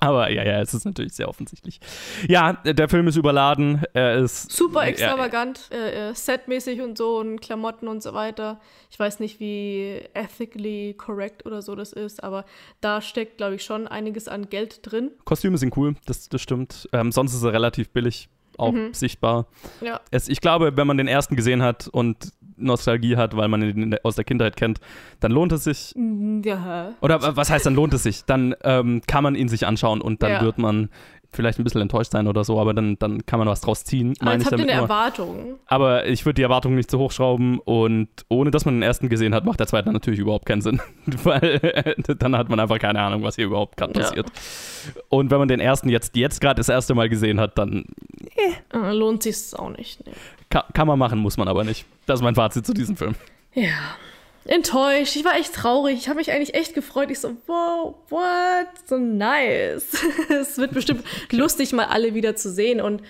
[0.00, 1.80] Aber ja, ja, es ist natürlich sehr offensichtlich.
[2.28, 3.82] Ja, der Film ist überladen.
[3.94, 8.60] Er ist Super extravagant, äh, äh, setmäßig und so und Klamotten und so weiter.
[8.90, 12.44] Ich weiß nicht, wie ethically correct oder so das ist, aber
[12.80, 15.10] da steckt, glaube ich, schon einiges an Geld drin.
[15.24, 16.88] Kostüme sind cool, das, das stimmt.
[16.92, 18.28] Ähm, sonst ist er relativ billig
[18.62, 18.94] auch Mhm.
[18.94, 19.46] sichtbar.
[19.80, 20.00] Ja.
[20.10, 23.96] Es, ich glaube, wenn man den ersten gesehen hat und Nostalgie hat, weil man ihn
[24.04, 24.78] aus der Kindheit kennt,
[25.20, 25.94] dann lohnt es sich.
[26.44, 26.92] Ja.
[27.00, 28.24] Oder wa- was heißt dann lohnt es sich?
[28.24, 30.42] Dann ähm, kann man ihn sich anschauen und dann Ja.
[30.42, 30.88] wird man
[31.32, 34.14] vielleicht ein bisschen enttäuscht sein oder so, aber dann, dann kann man was draus ziehen.
[34.20, 34.72] Aber jetzt ich habt ihr eine.
[34.82, 35.54] Erwartung.
[35.66, 39.08] Aber ich würde die Erwartungen nicht zu hoch schrauben und ohne dass man den ersten
[39.08, 40.80] gesehen hat, macht der zweite natürlich überhaupt keinen Sinn.
[41.24, 44.00] Weil äh, dann hat man einfach keine Ahnung, was hier überhaupt gerade Ja.
[44.06, 44.26] passiert.
[45.08, 47.84] Und wenn man den ersten jetzt, jetzt gerade das erste Mal gesehen hat, dann
[48.72, 50.04] Äh, lohnt sich auch nicht.
[50.06, 50.12] Nee.
[50.50, 51.86] kann, kann man machen, muss man aber nicht.
[52.06, 53.14] Das ist mein Fazit zu diesem Film.
[53.54, 53.68] Ja.
[54.44, 55.16] Enttäuscht.
[55.16, 55.98] Ich war echt traurig.
[55.98, 57.10] Ich habe mich eigentlich echt gefreut.
[57.10, 58.68] Ich so, wow, what?
[58.86, 59.96] So nice.
[60.28, 62.80] es wird bestimmt lustig, mal alle wieder zu sehen.
[62.80, 63.02] Und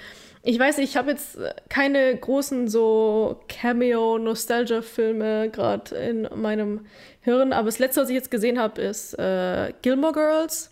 [0.43, 6.87] ich weiß nicht, ich habe jetzt keine großen so Cameo-Nostalgia-Filme gerade in meinem
[7.21, 7.53] Hirn.
[7.53, 10.71] Aber das letzte, was ich jetzt gesehen habe, ist äh, Gilmore Girls.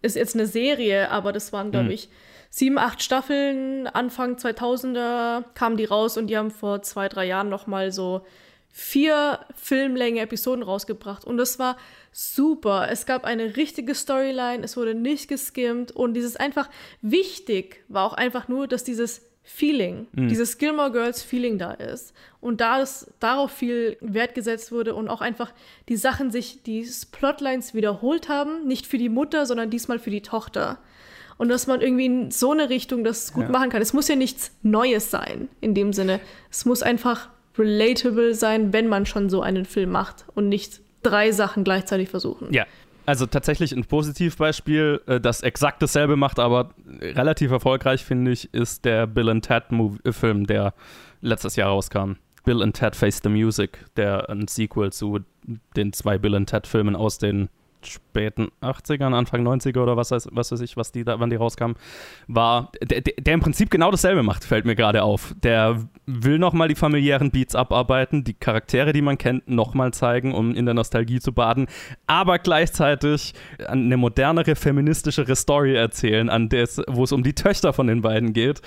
[0.00, 2.08] Ist jetzt eine Serie, aber das waren, glaube ich,
[2.50, 3.88] sieben, acht Staffeln.
[3.88, 8.24] Anfang 2000er kamen die raus und die haben vor zwei, drei Jahren noch mal so
[8.70, 11.76] vier Filmlänge Episoden rausgebracht und das war
[12.12, 12.88] super.
[12.90, 16.68] Es gab eine richtige Storyline, es wurde nicht geskimmt und dieses einfach
[17.02, 22.60] wichtig war auch einfach nur, dass dieses Feeling, dieses Gilmore Girls Feeling da ist und
[22.60, 25.52] da es darauf viel Wert gesetzt wurde und auch einfach
[25.88, 30.20] die Sachen sich, die Plotlines wiederholt haben, nicht für die Mutter, sondern diesmal für die
[30.20, 30.78] Tochter.
[31.38, 33.48] Und dass man irgendwie in so eine Richtung das gut Ja.
[33.48, 33.80] machen kann.
[33.80, 36.20] Es muss ja nichts Neues sein, in dem Sinne.
[36.50, 41.32] Es muss einfach relatable sein, wenn man schon so einen Film macht und nicht drei
[41.32, 42.52] Sachen gleichzeitig versuchen.
[42.52, 42.66] Ja.
[43.06, 48.84] Also tatsächlich ein Positivbeispiel, äh, das exakt dasselbe macht, aber relativ erfolgreich, finde ich, ist
[48.84, 50.74] der Bill and Ted Mov- äh, Film, der
[51.22, 52.16] letztes Jahr rauskam.
[52.44, 55.20] Bill and Ted Face the Music, der ein Sequel zu
[55.74, 57.48] den zwei Bill and Ted Filmen aus den
[57.82, 61.36] späten 80ern, Anfang 90er oder was weiß, was weiß ich, was die da, wann die
[61.36, 61.76] rauskamen,
[62.26, 65.34] war, der, der im Prinzip genau dasselbe macht, fällt mir gerade auf.
[65.42, 70.54] Der will nochmal die familiären Beats abarbeiten, die Charaktere, die man kennt, nochmal zeigen, um
[70.54, 71.66] in der Nostalgie zu baden,
[72.06, 73.34] aber gleichzeitig
[73.66, 78.32] eine modernere, feministischere Story erzählen, an der wo es um die Töchter von den beiden
[78.32, 78.60] geht.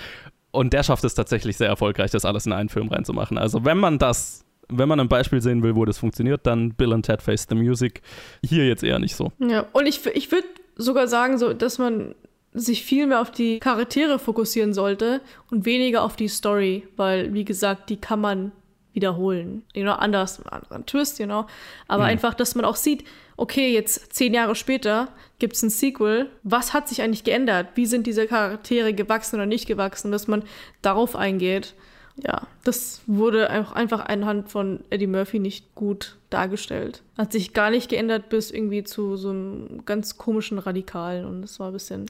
[0.50, 3.38] Und der schafft es tatsächlich sehr erfolgreich, das alles in einen Film reinzumachen.
[3.38, 6.92] Also wenn man das, wenn man ein Beispiel sehen will, wo das funktioniert, dann Bill
[6.92, 8.02] and Ted Face the Music.
[8.44, 9.32] Hier jetzt eher nicht so.
[9.38, 12.14] Ja, und ich, ich würde sogar sagen, so, dass man
[12.54, 17.44] sich viel mehr auf die Charaktere fokussieren sollte und weniger auf die Story, weil, wie
[17.44, 18.52] gesagt, die kann man
[18.92, 19.62] wiederholen.
[19.74, 21.46] You know, anders, einen anderen Twist, you know.
[21.88, 23.04] Aber einfach, dass man auch sieht,
[23.36, 25.08] okay, jetzt zehn Jahre später
[25.38, 26.28] gibt es ein Sequel.
[26.42, 27.68] Was hat sich eigentlich geändert?
[27.74, 30.12] Wie sind diese Charaktere gewachsen oder nicht gewachsen?
[30.12, 30.44] Dass man
[30.82, 31.74] darauf eingeht.
[32.16, 37.02] Ja, das wurde auch einfach anhand von Eddie Murphy nicht gut dargestellt.
[37.16, 41.58] Hat sich gar nicht geändert bis irgendwie zu so einem ganz komischen Radikalen und das
[41.58, 42.06] war ein bisschen.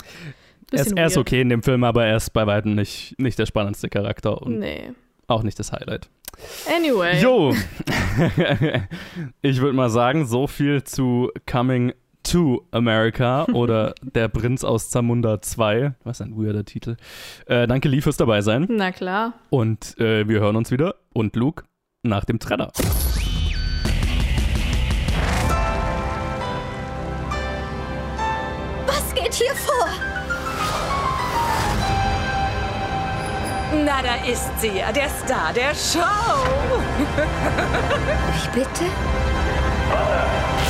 [0.72, 3.14] Er ist, bisschen er ist okay in dem Film, aber er ist bei weitem nicht,
[3.18, 4.92] nicht der spannendste Charakter und Nee.
[5.28, 6.08] auch nicht das Highlight.
[6.74, 7.20] Anyway.
[7.20, 7.54] Jo!
[9.42, 15.40] ich würde mal sagen, so viel zu Coming to America oder Der Prinz aus Zamunda
[15.40, 15.94] 2.
[16.04, 16.96] Was ein weirder Titel.
[17.46, 18.66] Äh, danke, Lee, fürs dabei sein.
[18.68, 19.34] Na klar.
[19.50, 20.96] Und äh, wir hören uns wieder.
[21.12, 21.64] Und Luke
[22.02, 22.72] nach dem Trenner.
[28.86, 29.88] Was geht hier vor?
[33.84, 36.00] Na, da ist sie ja, der Star der Show.
[38.36, 38.84] Ich bitte?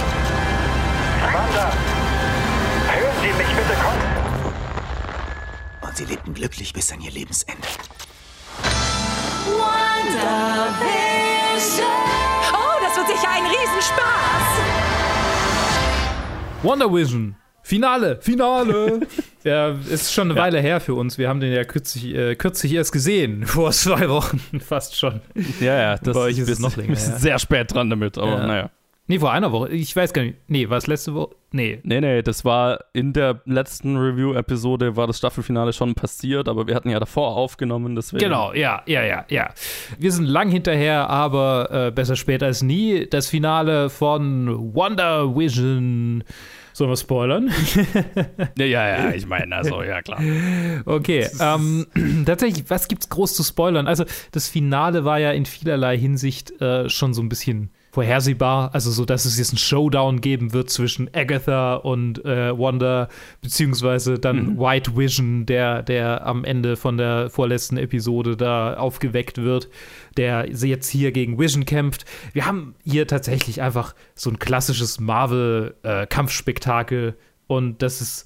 [1.31, 4.03] Hören Sie mich bitte kommen.
[5.83, 7.69] Und sie lebten glücklich bis an ihr Lebensende.
[12.53, 14.43] Oh, das wird sicher ein Riesenspaß.
[16.63, 17.37] Wonder Vision.
[17.65, 19.01] Finale, Finale.
[19.45, 21.17] ja, ist schon eine Weile her für uns.
[21.19, 23.47] Wir haben den ja kürzlich, äh, kürzlich erst gesehen.
[23.47, 25.21] Vor zwei Wochen fast schon.
[25.61, 27.21] Ja, ja, das Bei euch ist wir noch länger Wir sind her.
[27.21, 28.47] sehr spät dran damit, aber Ja.
[28.47, 28.71] naja.
[29.13, 29.69] Nee, vor einer Woche.
[29.69, 30.39] Ich weiß gar nicht.
[30.49, 31.35] Nee, war es letzte Woche?
[31.51, 31.81] Nee.
[31.83, 36.75] Nee, nee, das war in der letzten Review-Episode war das Staffelfinale schon passiert, aber wir
[36.75, 38.25] hatten ja davor aufgenommen, deswegen.
[38.25, 39.51] Genau, ja, ja, ja, ja.
[39.99, 43.07] Wir sind lang hinterher, aber äh, besser später als nie.
[43.07, 46.25] Das Finale von Wonder Vision.
[46.73, 47.51] Sollen wir spoilern?
[48.57, 50.23] Ja, ja, ja, ich meine, also, ja, klar.
[50.87, 51.87] Okay, ähm,
[52.25, 53.87] tatsächlich, was gibt's groß zu spoilern?
[53.87, 58.91] Also, das Finale war ja in vielerlei Hinsicht äh, schon so ein bisschen vorhersehbar, also
[58.91, 63.11] so, dass es jetzt einen Showdown geben wird zwischen Agatha und äh, Wanda,
[63.43, 64.59] beziehungsweise dann mhm.
[64.59, 69.69] White Vision, der, der am Ende von der vorletzten Episode da aufgeweckt wird,
[70.17, 72.07] der jetzt hier gegen Vision kämpft.
[72.33, 77.13] Wir haben hier tatsächlich einfach so ein klassisches Marvel-Kampfspektakel äh,
[77.47, 78.25] und das ist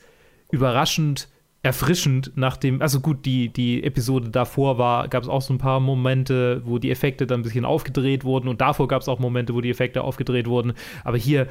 [0.53, 1.29] überraschend
[1.67, 5.81] erfrischend, nachdem, also gut, die, die Episode davor war, gab es auch so ein paar
[5.81, 9.53] Momente, wo die Effekte dann ein bisschen aufgedreht wurden und davor gab es auch Momente,
[9.53, 10.75] wo die Effekte aufgedreht wurden.
[11.03, 11.49] Aber hier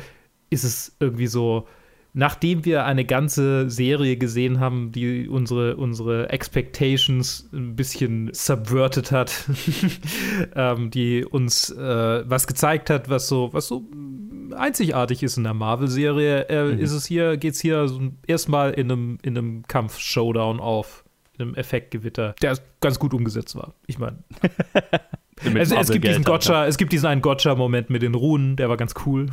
[0.50, 1.68] ist es irgendwie so,
[2.14, 9.50] nachdem wir eine ganze Serie gesehen haben, die unsere, unsere Expectations ein bisschen subverted hat,
[10.56, 13.86] ähm, die uns äh, was gezeigt hat, was so, was so
[14.54, 16.80] einzigartig ist in der Marvel-Serie, äh, mhm.
[16.80, 21.04] ist es hier, geht es hier so erstmal in einem, in einem Kampf-Showdown auf,
[21.38, 23.74] in einem Effektgewitter, der ganz gut umgesetzt war.
[23.88, 24.24] Ich meine.
[25.44, 28.78] es, es, gibt diesen Gotcha, es gibt diesen einen Gotcha-Moment mit den Runen, der war
[28.78, 29.28] ganz cool.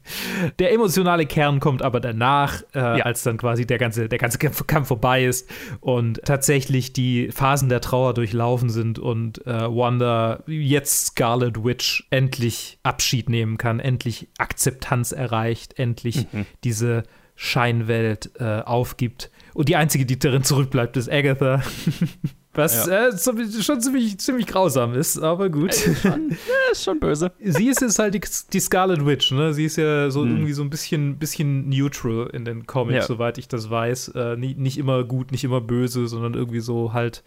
[0.60, 3.04] der emotionale Kern kommt aber danach, äh, ja.
[3.04, 7.68] als dann quasi der ganze, der ganze Kampf, Kampf, vorbei ist und tatsächlich die Phasen
[7.68, 14.28] der Trauer durchlaufen sind und äh, Wanda jetzt Scarlet Witch endlich Abschied nehmen kann, endlich
[14.38, 16.46] Akzeptanz erreicht, endlich mhm.
[16.62, 17.02] diese
[17.34, 19.30] Scheinwelt äh, aufgibt.
[19.54, 21.62] Und die einzige, die darin zurückbleibt, ist Agatha.
[22.52, 23.08] Was ja.
[23.08, 25.70] äh, schon ziemlich, ziemlich grausam ist, aber gut.
[25.70, 26.36] Ist schon,
[26.72, 27.30] ist schon böse.
[27.44, 28.20] Sie ist jetzt halt die,
[28.52, 29.54] die Scarlet Witch, ne?
[29.54, 30.30] Sie ist ja so hm.
[30.30, 33.02] irgendwie so ein bisschen, bisschen neutral in den Comics, ja.
[33.02, 34.08] soweit ich das weiß.
[34.08, 37.22] Äh, nie, nicht immer gut, nicht immer böse, sondern irgendwie so halt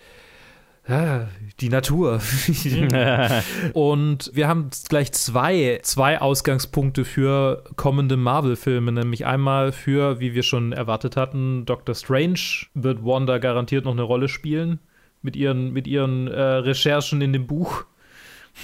[0.86, 1.30] ja,
[1.62, 2.20] die Natur.
[3.74, 10.44] und wir haben gleich zwei, zwei Ausgangspunkte für kommende Marvel-Filme, nämlich einmal für, wie wir
[10.44, 14.80] schon erwartet hatten, Doctor Strange wird Wanda garantiert noch eine Rolle spielen
[15.24, 17.86] mit ihren, mit ihren äh, Recherchen in dem Buch.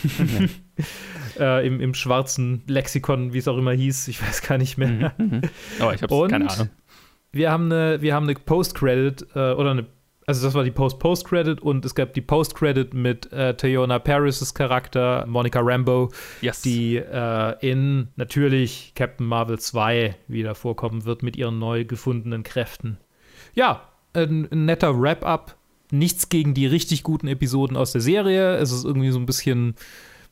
[1.39, 5.13] äh, im, Im schwarzen Lexikon, wie es auch immer hieß, ich weiß gar nicht mehr.
[5.17, 5.41] Mhm, mhm.
[5.81, 6.69] oh, ich habe keine Ahnung.
[7.31, 9.85] Wir haben eine, wir haben eine Post-Credit äh, oder eine,
[10.25, 15.25] also das war die Post-Post-Credit und es gab die Post-Credit mit äh, Tayona Paris' Charakter,
[15.27, 16.61] Monica Rambo, yes.
[16.61, 22.97] die äh, in natürlich Captain Marvel 2 wieder vorkommen wird mit ihren neu gefundenen Kräften.
[23.53, 25.55] Ja, ein, ein netter Wrap-up
[25.91, 28.55] nichts gegen die richtig guten Episoden aus der Serie.
[28.57, 29.75] Es ist irgendwie so ein bisschen.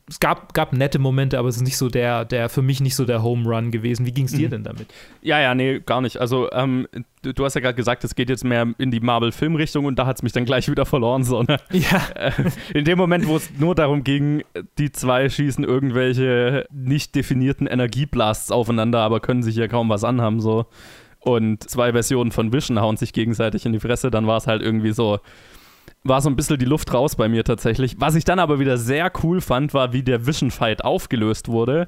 [0.10, 2.96] Es gab, gab nette Momente, aber es ist nicht so der, der für mich nicht
[2.96, 4.06] so der Home Run gewesen.
[4.06, 4.52] Wie ging es dir mhm.
[4.52, 4.88] denn damit?
[5.22, 6.16] Ja, ja, nee, gar nicht.
[6.16, 6.88] Also, ähm,
[7.24, 10.16] du, hast ja gerade gesagt, es geht jetzt mehr in die Marvel-Film-Richtung und da hat
[10.16, 11.26] es mich dann gleich wieder verloren.
[11.26, 11.58] So, ne?
[11.74, 12.02] Ja.
[12.16, 12.32] Äh,
[12.74, 14.46] in dem Moment, wo es nur darum ging,
[14.78, 20.40] die zwei schießen irgendwelche nicht definierten Energieblasts aufeinander, aber können sich ja kaum was anhaben,
[20.40, 20.68] so
[21.20, 24.62] und zwei Versionen von Vision hauen sich gegenseitig in die Fresse, dann war es halt
[24.62, 25.20] irgendwie so,
[26.04, 28.00] war so ein bisschen die Luft raus bei mir tatsächlich.
[28.00, 31.88] Was ich dann aber wieder sehr cool fand, war, wie der Vision-Fight aufgelöst wurde.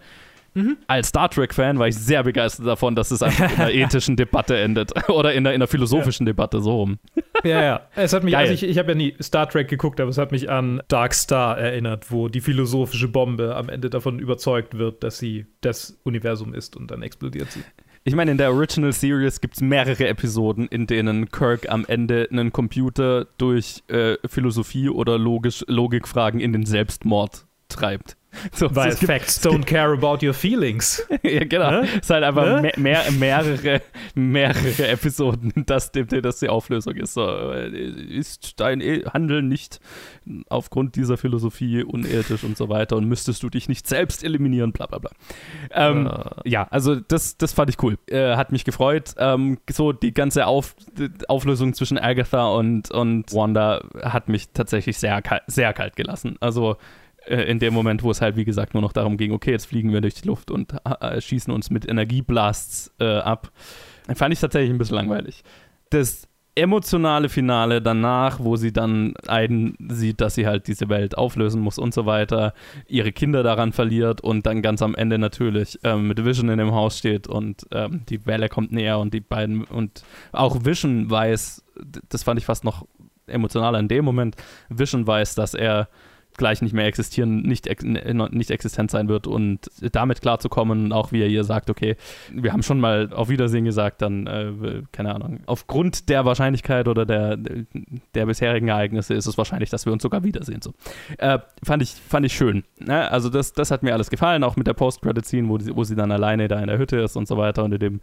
[0.54, 0.78] Mhm.
[0.88, 4.58] Als Star Trek-Fan war ich sehr begeistert davon, dass es einfach in einer ethischen Debatte
[4.58, 4.92] endet.
[5.10, 6.34] Oder in einer, in einer philosophischen ja.
[6.34, 7.00] Debatte, so rum.
[7.44, 7.82] Ja, ja.
[7.96, 10.32] Es hat mich, also ich, ich habe ja nie Star Trek geguckt, aber es hat
[10.32, 15.20] mich an Dark Star erinnert, wo die philosophische Bombe am Ende davon überzeugt wird, dass
[15.20, 17.64] sie das Universum ist und dann explodiert sie.
[18.06, 22.28] Ich meine, in der Original Series gibt es mehrere Episoden, in denen Kirk am Ende
[22.32, 28.16] einen Computer durch äh, Philosophie oder Logisch, Logikfragen in den Selbstmord treibt.
[28.54, 31.06] So, Weil so, Facts don't care about your feelings.
[31.24, 31.72] ja, genau.
[31.72, 31.82] Ne?
[31.84, 32.62] Es ist halt einfach ne?
[32.62, 33.82] mehr, mehr, mehrere,
[34.16, 37.14] mehrere Episoden, dass, dass die Auflösung ist.
[37.14, 39.80] So, äh, ist dein e-, Handeln nicht
[40.50, 44.86] aufgrund dieser Philosophie unethisch und so weiter und müsstest du dich nicht selbst eliminieren, bla
[44.86, 45.12] bla bla.
[45.72, 46.42] Ähm, uh.
[46.46, 47.98] Ja, also das, das fand ich cool.
[48.08, 49.16] Äh, hat mich gefreut.
[49.18, 54.98] Ähm, so die ganze Auf, die Auflösung zwischen Agatha und, und Wanda hat mich tatsächlich
[54.98, 56.38] sehr, sehr kalt gelassen.
[56.40, 56.78] Also
[57.26, 59.66] äh, in dem Moment, wo es halt, wie gesagt, nur noch darum ging, okay, jetzt
[59.66, 63.52] fliegen wir durch die Luft und äh, schießen uns mit Energieblasts äh, ab,
[64.16, 65.44] fand ich tatsächlich ein bisschen langweilig.
[65.90, 71.62] Das emotionale Finale danach, wo sie dann einen sieht, dass sie halt diese Welt auflösen
[71.62, 72.54] muss und so weiter,
[72.88, 76.74] ihre Kinder daran verliert und dann ganz am Ende natürlich ähm, mit Vision in dem
[76.74, 81.64] Haus steht und ähm, die Welle kommt näher und die beiden und auch Vision weiß,
[82.10, 82.86] das fand ich fast noch
[83.28, 84.36] emotionaler in dem Moment,
[84.70, 85.88] Vision weiß, dass er
[86.40, 91.28] gleich nicht mehr existieren, nicht, nicht existent sein wird und damit klarzukommen, auch wie er
[91.28, 91.96] hier sagt, okay,
[92.34, 97.06] wir haben schon mal auf Wiedersehen gesagt, dann, äh, keine Ahnung, aufgrund der Wahrscheinlichkeit oder
[97.06, 100.62] der, der bisherigen Ereignisse ist es wahrscheinlich, dass wir uns sogar wiedersehen.
[100.64, 100.74] So.
[101.20, 102.64] Äh, fand, ich, fand ich schön.
[102.80, 103.12] Ne?
[103.12, 106.12] Also das, das hat mir alles gefallen, auch mit der Post-Credit-Scene, wo, wo sie dann
[106.12, 108.02] alleine da in der Hütte ist und so weiter und in dem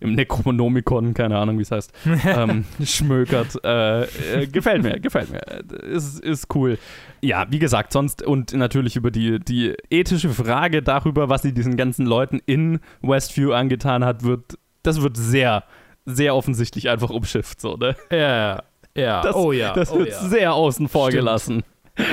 [0.00, 1.92] im Necronomicon, keine Ahnung, wie es heißt,
[2.26, 3.58] ähm, schmökert.
[3.64, 5.40] Äh, äh, gefällt mir, gefällt mir.
[5.82, 6.78] Ist, ist cool.
[7.20, 11.76] Ja, wie gesagt, sonst und natürlich über die, die ethische Frage darüber, was sie diesen
[11.76, 15.64] ganzen Leuten in Westview angetan hat, wird, das wird sehr,
[16.06, 17.94] sehr offensichtlich einfach umschifft, so, ne?
[18.10, 18.62] Ja,
[18.96, 19.20] ja.
[19.20, 19.72] Das, oh ja.
[19.74, 20.18] Das oh wird ja.
[20.18, 21.20] sehr außen vor Stimmt.
[21.20, 21.62] gelassen.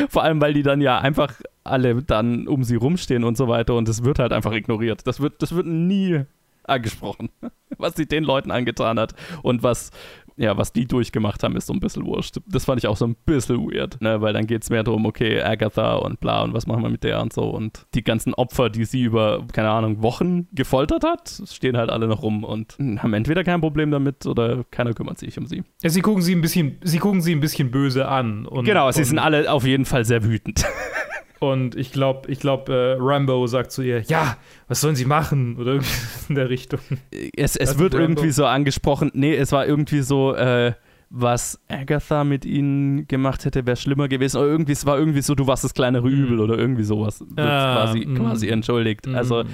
[0.09, 3.75] Vor allem, weil die dann ja einfach alle dann um sie rumstehen und so weiter
[3.75, 5.05] und es wird halt einfach ignoriert.
[5.05, 6.25] Das wird, das wird nie
[6.67, 7.29] angesprochen,
[7.77, 9.91] was sie den Leuten angetan hat und was,
[10.35, 12.37] ja, was die durchgemacht haben, ist so ein bisschen wurscht.
[12.45, 14.21] Das fand ich auch so ein bisschen weird, ne?
[14.21, 17.03] weil dann geht es mehr darum, okay, Agatha und bla und was machen wir mit
[17.03, 21.41] der und so und die ganzen Opfer, die sie über, keine Ahnung, Wochen gefoltert hat,
[21.51, 25.37] stehen halt alle noch rum und haben entweder kein Problem damit oder keiner kümmert sich
[25.37, 25.63] um sie.
[25.81, 28.45] Ja, sie gucken sie ein bisschen, sie gucken sie ein bisschen böse an.
[28.45, 30.65] Und, Genau, sie und, sind alle auf jeden Fall sehr wütend.
[31.39, 35.55] Und ich glaube, ich glaube, äh, Rambo sagt zu ihr, ja, was sollen sie machen?
[35.57, 35.91] Oder irgendwie
[36.29, 36.79] in der Richtung.
[37.35, 38.05] Es, es Also wird Rambo.
[38.07, 40.73] irgendwie so angesprochen, nee, es war irgendwie so, äh,
[41.09, 44.37] was Agatha mit ihnen gemacht hätte, wäre schlimmer gewesen.
[44.37, 47.21] Oder irgendwie, es war irgendwie so, du warst das kleinere Übel oder irgendwie sowas.
[47.21, 48.15] Wird Ah, quasi, mm.
[48.15, 49.07] quasi entschuldigt.
[49.07, 49.47] Also, Mm.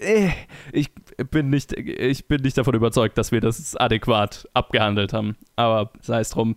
[0.00, 0.30] äh,
[0.72, 0.90] ich
[1.30, 5.36] bin, nicht, ich bin nicht davon überzeugt, dass wir das adäquat abgehandelt haben.
[5.54, 6.56] Aber sei es drum.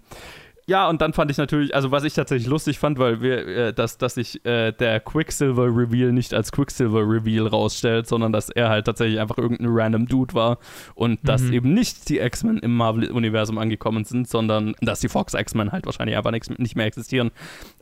[0.68, 3.74] Ja, und dann fand ich natürlich, also was ich tatsächlich lustig fand, weil wir, äh,
[3.74, 9.20] dass, dass sich äh, der Quicksilver-Reveal nicht als Quicksilver-Reveal rausstellt, sondern dass er halt tatsächlich
[9.20, 10.60] einfach irgendein random Dude war
[10.96, 11.54] und dass Mhm.
[11.54, 16.32] eben nicht die X-Men im Marvel-Universum angekommen sind, sondern dass die Fox-X-Men halt wahrscheinlich einfach
[16.32, 17.32] nix, nicht mehr existieren.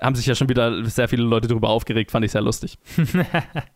[0.01, 2.77] Haben sich ja schon wieder sehr viele Leute darüber aufgeregt, fand ich sehr lustig.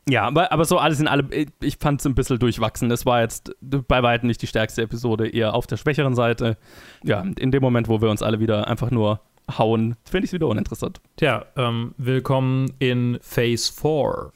[0.09, 2.91] Ja, aber, aber so alles in allem, ich- ich fand es ein bisschen durchwachsen.
[2.91, 6.57] Es war jetzt bei weitem nicht die stärkste Episode, eher auf der schwächeren Seite.
[7.03, 9.19] Ja, in dem Moment, wo wir uns alle wieder einfach nur
[9.57, 11.01] hauen, finde ich es wieder uninteressant.
[11.17, 14.31] Tja, ähm, willkommen in Phase 4.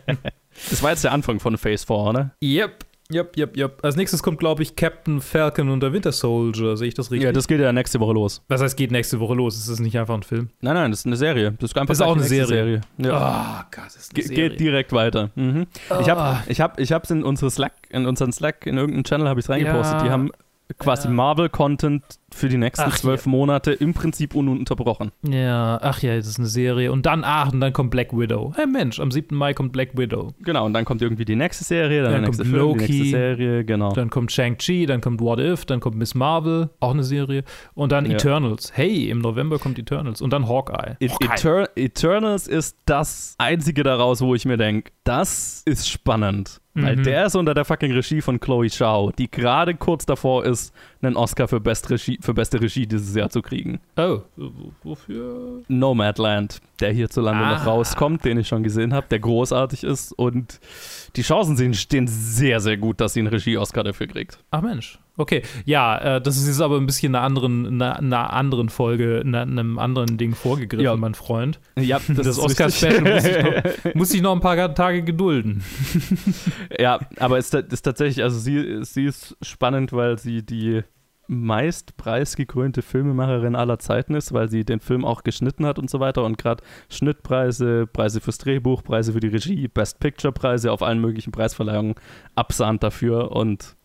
[0.70, 2.30] Das war jetzt der Anfang von Phase 4, oder?
[2.42, 2.84] Yep.
[3.12, 3.84] Yep, yep, yep.
[3.84, 6.76] Als nächstes kommt, glaube ich, Captain Falcon und der Winter Soldier.
[6.76, 7.24] Sehe ich das richtig?
[7.26, 8.42] Ja, das geht ja nächste Woche los.
[8.48, 9.56] Was heißt, geht nächste Woche los?
[9.56, 10.48] Ist das nicht einfach ein Film?
[10.60, 11.52] Nein, nein, das ist eine Serie.
[11.60, 12.80] Das ist einfach Das ist auch eine nächste Serie.
[12.98, 13.60] Ja.
[13.62, 15.30] Oh Gott, das ist Ge geht direkt weiter.
[15.36, 15.66] Mhm.
[16.00, 16.36] Ich Ah.
[16.40, 19.38] habe ich hab, ich hab's in unsere Slack, in unseren Slack, in irgendeinem Channel habe
[19.38, 19.98] ich es reingepostet.
[19.98, 20.02] Ja.
[20.04, 20.30] Die haben
[20.78, 22.02] quasi Marvel-Content
[22.32, 25.12] für die nächsten Ach, zwölf Monate im Prinzip ununterbrochen.
[25.22, 26.92] Ja, ach ja, das ist eine Serie.
[26.92, 28.52] Und dann, ach, und dann kommt Black Widow.
[28.56, 29.36] Hey Mensch, am 7.
[29.36, 30.34] Mai kommt Black Widow.
[30.40, 32.86] Genau, und dann kommt irgendwie die nächste Serie, dann, Dann der nächste kommt Film, Loki,
[32.86, 33.92] die nächste Serie, genau.
[33.92, 37.44] Dann kommt Shang-Chi, dann kommt What If, dann kommt Miss Marvel, auch eine Serie.
[37.74, 38.12] Und dann Ja.
[38.12, 38.72] Eternals.
[38.74, 40.20] Hey, im November kommt Eternals.
[40.20, 40.96] Und dann Hawkeye.
[41.00, 41.26] Et Hawkeye.
[41.34, 46.60] Eter Eternals ist das einzige daraus, wo ich mir denke, das ist spannend.
[46.76, 47.02] Weil Mhm.
[47.04, 51.16] der ist unter der fucking Regie von Chloe Zhao, die gerade kurz davor ist, einen
[51.16, 53.80] Oscar für, Best Regie, für beste Regie dieses Jahr zu kriegen.
[53.96, 54.20] Oh,
[54.82, 55.62] wofür?
[55.68, 57.54] Nomadland, der hierzulande Ah.
[57.58, 60.60] noch rauskommt, den ich schon gesehen habe, der großartig ist und
[61.16, 64.38] die Chancen sehen- stehen sehr, sehr gut, dass sie einen Regie-Oscar dafür kriegt.
[64.50, 64.98] Ach Mensch.
[65.18, 69.22] Okay, ja, äh, das ist jetzt aber ein bisschen einer anderen, einer, einer anderen Folge,
[69.24, 70.94] einer, einem anderen Ding vorgegriffen, Ja.
[70.94, 71.58] mein Freund.
[71.78, 73.84] Ja, Das, ist Oscar-Special muss, ich richtig.
[73.84, 75.62] noch- muss ich noch ein paar Tage gedulden.
[76.78, 80.82] Ja, aber es ist tatsächlich, also sie, sie ist spannend, weil sie die
[81.28, 86.00] meist preisgekrönte Filmemacherin aller Zeiten ist, weil sie den Film auch geschnitten hat und so
[86.00, 90.82] weiter und gerade Schnittpreise, Preise fürs Drehbuch, Preise für die Regie, Best Picture Preise auf
[90.82, 91.94] allen möglichen Preisverleihungen
[92.34, 93.76] absahnt dafür und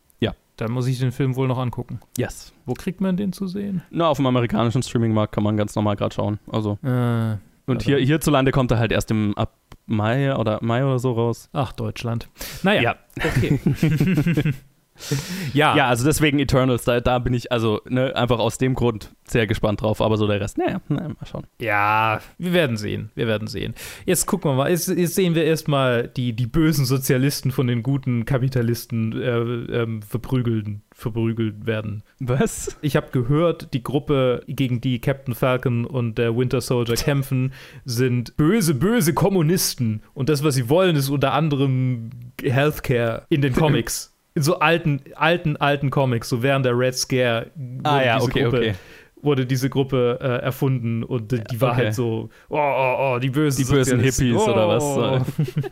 [0.57, 2.01] Dann muss ich den Film wohl noch angucken.
[2.17, 2.53] yes.
[2.67, 3.81] Wo kriegt man den zu sehen?
[3.89, 6.39] Na, auf dem amerikanischen Streamingmarkt kann man ganz normal gerade schauen.
[6.51, 9.55] Also Äh, und hier, hierzulande kommt er halt erst im ab
[9.87, 11.49] Mai oder Mai oder so raus.
[11.53, 12.29] ach, Deutschland.
[12.61, 12.95] Naja, Ja.
[13.25, 13.59] okay.
[15.53, 19.11] ja, Ja, also deswegen Eternals, da, da bin ich also ne, einfach aus dem Grund
[19.23, 21.47] sehr gespannt drauf, aber so der Rest, naja, naja mal schauen.
[21.59, 23.11] Ja, wir werden sehen.
[23.15, 23.73] Wir werden sehen.
[24.05, 24.69] Jetzt gucken wir mal.
[24.69, 30.01] Jetzt, jetzt sehen wir erstmal die, die bösen Sozialisten von den guten Kapitalisten äh, ähm,
[30.01, 32.03] verprügeln, verprügelt werden.
[32.19, 32.77] Was?
[32.81, 37.53] Ich habe gehört, die Gruppe, gegen die Captain Falcon und der Winter Soldier kämpfen,
[37.85, 40.03] sind böse, böse Kommunisten.
[40.13, 42.09] Und das, was sie wollen, ist unter anderem
[42.41, 44.10] Healthcare in den Comics.
[44.33, 48.29] In so alten, alten, alten Comics, so während der Red Scare wurde Ah ja, diese
[48.29, 48.73] okay, Gruppe okay.
[49.21, 51.83] wurde diese Gruppe äh, erfunden und äh, die war Okay.
[51.85, 53.99] halt so, oh, oh, oh, die bösen Die bösen.
[53.99, 55.19] Hippies oder Oh.
[55.19, 55.25] was?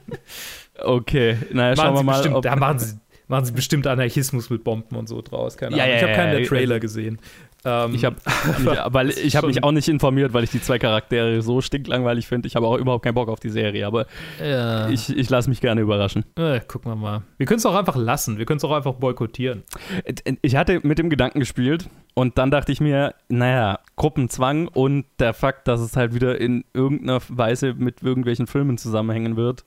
[0.82, 2.13] Okay, naja, schauen wir mal.
[2.13, 2.95] bestimmt, Ob, da machen sie,
[3.28, 5.58] machen sie bestimmt Anarchismus mit Bomben und so draus.
[5.58, 5.86] Keine Ahnung.
[5.88, 7.19] ja, ich habe ja, keinen der ja, Trailer gesehen.
[7.65, 8.15] Ähm, ich habe
[8.93, 12.48] weil ich habe mich auch nicht informiert, weil ich die zwei Charaktere so stinklangweilig finde.
[12.48, 14.06] Ich habe auch überhaupt keinen Bock auf die Serie, aber
[14.43, 14.89] ja.
[14.89, 16.24] ich, ich lasse mich gerne überraschen.
[16.38, 17.24] äh, gucken wir mal.
[17.38, 18.38] Wir können es auch einfach lassen.
[18.38, 19.63] Wir können es auch einfach boykottieren.
[20.41, 25.34] Ich hatte mit dem Gedanken gespielt und dann dachte ich mir, naja, Gruppenzwang und der
[25.34, 29.63] Fakt, dass es halt wieder in irgendeiner Weise mit irgendwelchen Filmen zusammenhängen wird.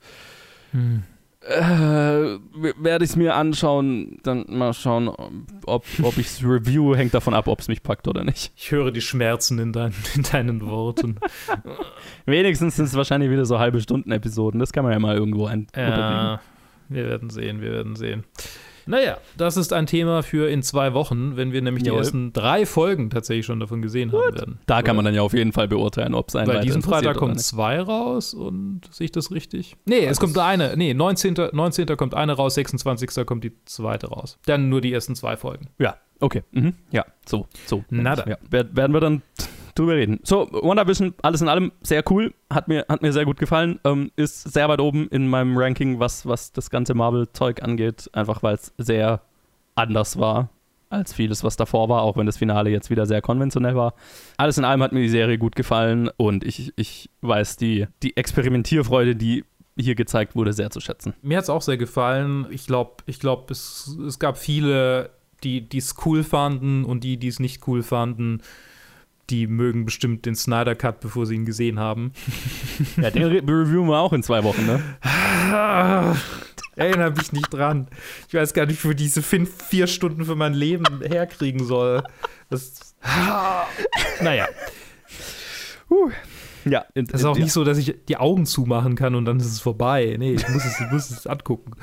[1.45, 2.39] Äh,
[2.77, 5.09] werde ich es mir anschauen, dann mal schauen,
[5.65, 8.53] ob, ob ich es review, hängt davon ab, ob es mich packt oder nicht.
[8.55, 11.17] Ich höre die Schmerzen in, dein, in deinen Worten.
[12.25, 14.59] Wenigstens sind es wahrscheinlich wieder so halbe Stunden-Episoden.
[14.59, 15.67] Das kann man ja mal irgendwo ein.
[15.75, 16.39] Ja,
[16.87, 18.23] wir werden sehen, wir werden sehen.
[18.85, 21.99] Naja, das ist ein Thema für in zwei Wochen, wenn wir nämlich Jawohl.
[21.99, 24.59] die ersten drei Folgen tatsächlich schon davon gesehen haben werden.
[24.65, 27.17] Da kann man dann ja auf jeden Fall beurteilen, ob es einen Weil diesen Freitag
[27.17, 29.75] kommen zwei raus und sehe ich das richtig?
[29.85, 30.75] Nee, es kommt eine.
[30.77, 31.35] Nee, 19.
[31.51, 31.85] 19.
[31.97, 33.25] kommt eine raus, 26.
[33.25, 34.37] kommt die zweite raus.
[34.45, 35.67] Dann nur die ersten zwei Folgen.
[35.79, 36.43] Ja, okay.
[36.51, 36.73] Mhm.
[36.91, 37.83] Ja, so, so.
[37.89, 38.25] Nada.
[38.27, 39.21] Ja, wer- werden wir dann
[39.75, 40.19] drüber reden.
[40.23, 42.33] So, WandaVision, alles in allem sehr cool.
[42.49, 43.79] Hat mir, hat mir sehr gut gefallen.
[43.83, 48.09] Ähm, ist sehr weit oben in meinem Ranking, was, was das ganze Marvel-Zeug angeht.
[48.13, 49.21] Einfach weil es sehr
[49.75, 50.49] anders war
[50.93, 53.95] als vieles, was davor war, auch wenn das Finale jetzt wieder sehr konventionell war.
[54.37, 58.15] Alles in allem hat mir die Serie gut gefallen und ich, ich weiß die, die
[58.15, 59.43] Experimentierfreude, die
[59.75, 61.15] hier gezeigt wurde, sehr zu schätzen.
[61.23, 62.45] Mir hat es auch sehr gefallen.
[62.51, 65.09] Ich glaube, ich glaub, es, es gab viele,
[65.43, 68.41] die es cool fanden und die, die es nicht cool fanden.
[69.29, 72.11] Die mögen bestimmt den Snyder Cut, bevor sie ihn gesehen haben.
[72.97, 74.81] Ja, den re reviewen wir auch in zwei Wochen, ne?
[76.75, 77.87] Erinnere mich nicht dran.
[78.27, 82.03] Ich weiß gar nicht, wo diese fünf, vier Stunden für mein Leben herkriegen soll.
[82.49, 82.95] Das,
[84.21, 84.47] naja,
[86.65, 89.39] Ja, in, das ist auch nicht so, dass ich die Augen zumachen kann und dann
[89.39, 90.15] ist es vorbei.
[90.17, 91.73] Nee, ich muss es, ich muss es angucken.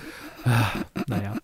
[1.07, 1.37] Naja.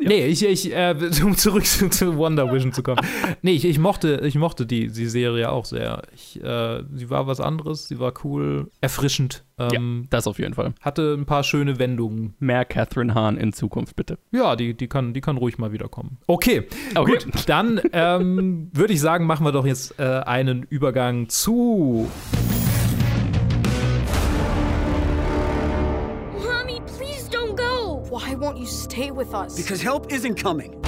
[0.00, 3.00] Nee, ich, ich äh, um zurück zu, zu Wonder Vision zu kommen.
[3.42, 6.02] Nee, ich, ich mochte, ich mochte die, die Serie auch sehr.
[6.14, 9.44] Ich, äh, sie war was anderes, sie war cool, erfrischend.
[9.58, 10.72] Ähm, Das auf jeden Fall.
[10.80, 12.34] Hatte ein paar schöne Wendungen.
[12.38, 14.18] Mehr Catherine Hahn in Zukunft, bitte.
[14.30, 16.18] Ja, die, die, kann, die kann ruhig mal wiederkommen.
[16.28, 17.12] Okay, Okay.
[17.24, 17.26] gut.
[17.48, 22.08] Dann ähm, würde ich sagen, machen wir doch jetzt äh, einen Übergang zu.
[28.38, 29.56] Won't you stay with us?
[29.56, 30.82] Because help isn't coming.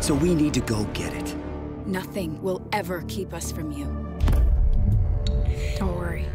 [0.00, 1.34] So we need to go get it.
[1.86, 3.84] nothing will ever keep us from you.
[5.78, 6.26] Don't worry.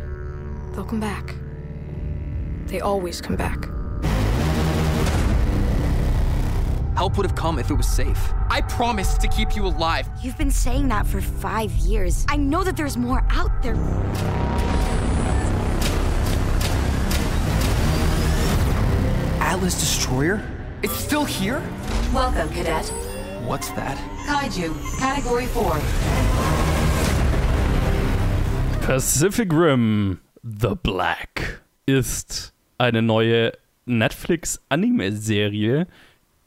[0.71, 1.35] They'll come back.
[2.67, 3.67] They always come back.
[6.95, 8.31] Help would have come if it was safe.
[8.49, 10.07] I promised to keep you alive.
[10.21, 12.25] You've been saying that for five years.
[12.29, 13.75] I know that there's more out there.
[19.61, 20.41] Atlas Destroyer?
[20.81, 21.61] It's still here?
[22.11, 22.91] Welcome, Cadet.
[23.45, 23.95] What's that?
[24.27, 25.79] Kaiju, Category 4.
[28.81, 33.51] Pacific Rim The Black ist eine neue
[33.85, 35.85] Netflix-Anime-Serie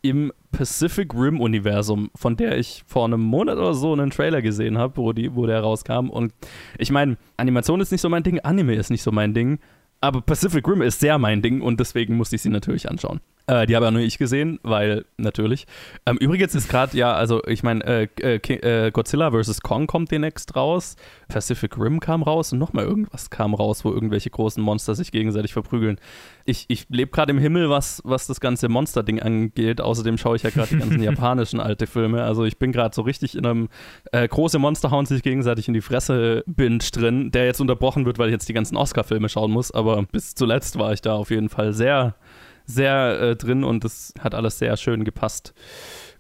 [0.02, 4.96] im Pacific Rim-Universum, von der ich vor einem Monat oder so einen Trailer gesehen habe,
[4.96, 6.10] wo, die- wo der rauskam.
[6.10, 6.32] Und
[6.78, 9.60] ich meine, Animation ist nicht so mein Ding, Anime ist nicht so mein Ding,
[10.04, 13.20] aber Pacific Rim ist sehr mein Ding und deswegen musste ich sie natürlich anschauen.
[13.46, 15.66] Äh, die habe ja nur ich gesehen, weil natürlich.
[16.06, 19.60] Ähm, übrigens ist gerade, ja, also ich meine, äh, äh, äh, Godzilla vs.
[19.60, 20.96] Kong kommt demnächst raus.
[21.28, 25.52] Pacific Rim kam raus und nochmal irgendwas kam raus, wo irgendwelche großen Monster sich gegenseitig
[25.52, 25.98] verprügeln.
[26.46, 29.80] Ich, ich lebe gerade im Himmel, was, was das ganze Monster-Ding angeht.
[29.80, 32.22] Außerdem schaue ich ja gerade die ganzen japanischen alte Filme.
[32.22, 33.68] Also ich bin gerade so richtig in einem
[34.12, 38.18] äh, große Monster hauen sich gegenseitig in die Fresse Binge drin, der jetzt unterbrochen wird,
[38.18, 39.70] weil ich jetzt die ganzen Oscar-Filme schauen muss.
[39.70, 42.14] Aber bis zuletzt war ich da auf jeden Fall sehr
[42.66, 45.54] sehr äh, drin und das hat alles sehr schön gepasst.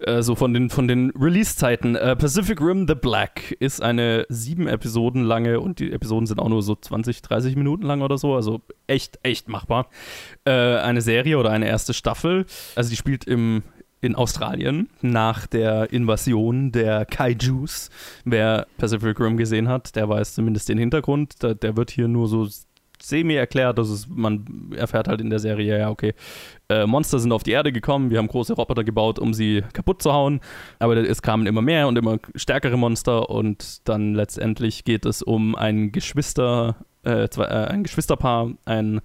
[0.00, 1.96] Äh, so von den, von den Release-Zeiten.
[1.96, 6.48] Äh, Pacific Rim The Black ist eine sieben Episoden lange und die Episoden sind auch
[6.48, 9.88] nur so 20, 30 Minuten lang oder so, also echt, echt machbar.
[10.44, 12.46] Äh, eine Serie oder eine erste Staffel.
[12.76, 13.62] Also die spielt im
[14.00, 17.88] in Australien nach der Invasion der Kaijus.
[18.26, 21.42] Wer Pacific Rim gesehen hat, der weiß zumindest den Hintergrund.
[21.42, 22.46] Der, der wird hier nur so
[23.04, 26.14] semi erklärt, dass es, man erfährt halt in der Serie, ja, okay,
[26.68, 30.02] äh, Monster sind auf die Erde gekommen, wir haben große Roboter gebaut, um sie kaputt
[30.02, 30.40] zu hauen,
[30.78, 35.54] aber es kamen immer mehr und immer stärkere Monster und dann letztendlich geht es um
[35.54, 39.00] ein Geschwister, äh, zwei, äh, ein Geschwisterpaar, ein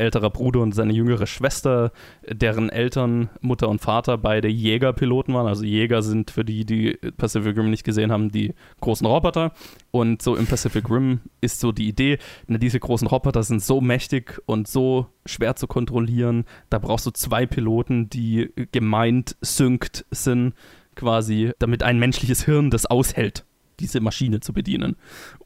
[0.00, 1.92] älterer Bruder und seine jüngere Schwester,
[2.28, 5.46] deren Eltern, Mutter und Vater, beide Jägerpiloten waren.
[5.46, 9.52] Also Jäger sind für die, die Pacific Rim nicht gesehen haben, die großen Roboter.
[9.90, 13.80] Und so im Pacific Rim ist so die Idee, na, diese großen Roboter sind so
[13.80, 16.44] mächtig und so schwer zu kontrollieren.
[16.70, 20.54] Da brauchst du zwei Piloten, die gemeint synkt sind,
[20.96, 23.44] quasi, damit ein menschliches Hirn das aushält
[23.80, 24.96] diese Maschine zu bedienen.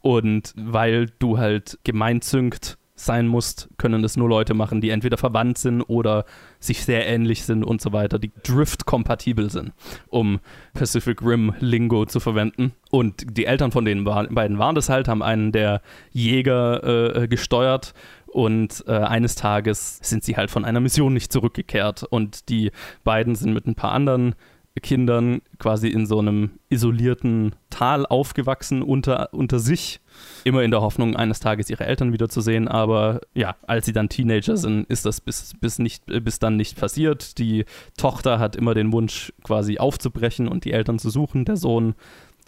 [0.00, 5.16] Und weil du halt gemeint synkt sein musst, können das nur Leute machen, die entweder
[5.16, 6.24] verwandt sind oder
[6.58, 9.72] sich sehr ähnlich sind und so weiter, die Drift-kompatibel sind,
[10.08, 10.40] um
[10.72, 12.72] Pacific Rim-Lingo zu verwenden.
[12.90, 15.80] Und die Eltern von den beiden waren das halt, haben einen der
[16.12, 17.94] Jäger äh, gesteuert
[18.26, 22.72] und äh, eines Tages sind sie halt von einer Mission nicht zurückgekehrt und die
[23.04, 24.34] beiden sind mit ein paar anderen
[24.80, 30.00] Kindern quasi in so einem isolierten Tal aufgewachsen unter, unter sich.
[30.42, 32.66] Immer in der Hoffnung, eines Tages ihre Eltern wiederzusehen.
[32.66, 36.78] Aber ja, als sie dann Teenager sind, ist das bis, bis, nicht, bis dann nicht
[36.78, 37.38] passiert.
[37.38, 37.64] Die
[37.96, 41.44] Tochter hat immer den Wunsch, quasi aufzubrechen und die Eltern zu suchen.
[41.44, 41.94] Der Sohn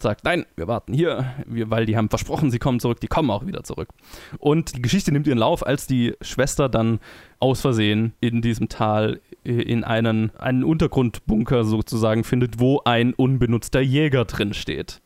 [0.01, 3.31] sagt, nein, wir warten hier, wir, weil die haben versprochen, sie kommen zurück, die kommen
[3.31, 3.89] auch wieder zurück.
[4.37, 6.99] Und die Geschichte nimmt ihren Lauf, als die Schwester dann
[7.39, 13.79] aus Versehen in diesem Tal äh, in einen, einen Untergrundbunker sozusagen findet, wo ein unbenutzter
[13.79, 15.01] Jäger drin steht.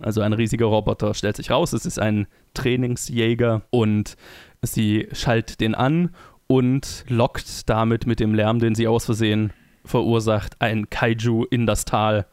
[0.00, 4.16] Also ein riesiger Roboter stellt sich raus, es ist ein Trainingsjäger und
[4.62, 6.10] sie schaltet den an
[6.46, 9.52] und lockt damit mit dem Lärm, den sie aus Versehen
[9.84, 12.26] verursacht, ein Kaiju in das Tal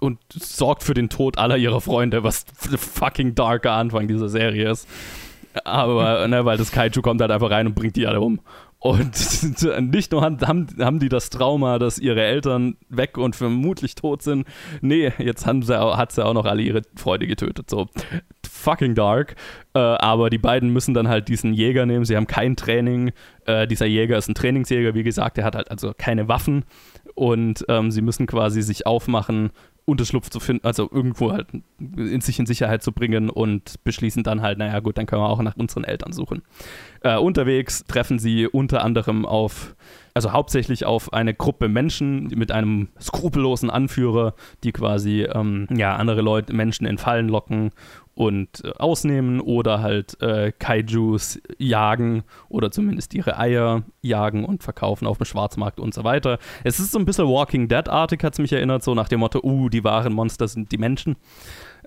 [0.00, 4.88] und sorgt für den Tod aller ihrer Freunde, was fucking darker Anfang dieser Serie ist.
[5.64, 8.40] Aber, ne, weil das Kaiju kommt halt einfach rein und bringt die alle um.
[8.82, 9.14] Und
[9.92, 14.44] nicht nur haben, haben die das Trauma, dass ihre Eltern weg und vermutlich tot sind.
[14.80, 17.70] Nee, jetzt haben sie, hat sie auch noch alle ihre Freunde getötet.
[17.70, 17.86] So
[18.44, 19.36] fucking dark.
[19.74, 22.04] Äh, aber die beiden müssen dann halt diesen Jäger nehmen.
[22.04, 23.12] Sie haben kein Training.
[23.46, 25.38] Äh, dieser Jäger ist ein Trainingsjäger, wie gesagt.
[25.38, 26.64] Er hat halt also keine Waffen.
[27.14, 29.50] Und ähm, sie müssen quasi sich aufmachen,
[29.84, 34.40] Unterschlupf zu finden, also irgendwo halt in sich in Sicherheit zu bringen und beschließen dann
[34.40, 36.42] halt, naja gut, dann können wir auch nach unseren Eltern suchen.
[37.00, 39.74] Äh, unterwegs treffen sie unter anderem auf,
[40.14, 46.22] also hauptsächlich auf eine Gruppe Menschen mit einem skrupellosen Anführer, die quasi ähm, ja, andere
[46.22, 47.70] Leute, Menschen in Fallen locken
[48.14, 55.06] und äh, ausnehmen oder halt äh, Kaijus jagen oder zumindest ihre Eier jagen und verkaufen
[55.06, 56.38] auf dem Schwarzmarkt und so weiter.
[56.64, 59.40] Es ist so ein bisschen Walking Dead-artig, hat es mich erinnert, so nach dem Motto,
[59.42, 61.16] uh, die wahren Monster sind die Menschen.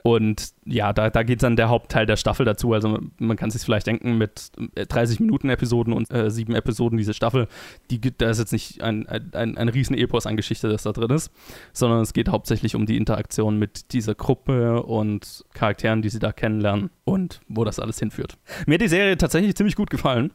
[0.06, 2.74] Und ja, da, da geht dann der Hauptteil der Staffel dazu.
[2.74, 6.96] Also man kann sich vielleicht denken, mit 30 äh, Minuten Episoden und äh, sieben Episoden
[6.96, 7.48] diese Staffel,
[7.90, 11.10] die, da ist jetzt nicht ein, ein, ein riesen Epos an Geschichte, das da drin
[11.10, 11.32] ist,
[11.74, 16.32] sondern es geht hauptsächlich um die Interaktion mit dieser Gruppe und Charakteren, die sie da
[16.32, 18.38] kennenlernen und wo das alles hinführt.
[18.68, 20.30] Mir hat die Serie tatsächlich ziemlich gut gefallen,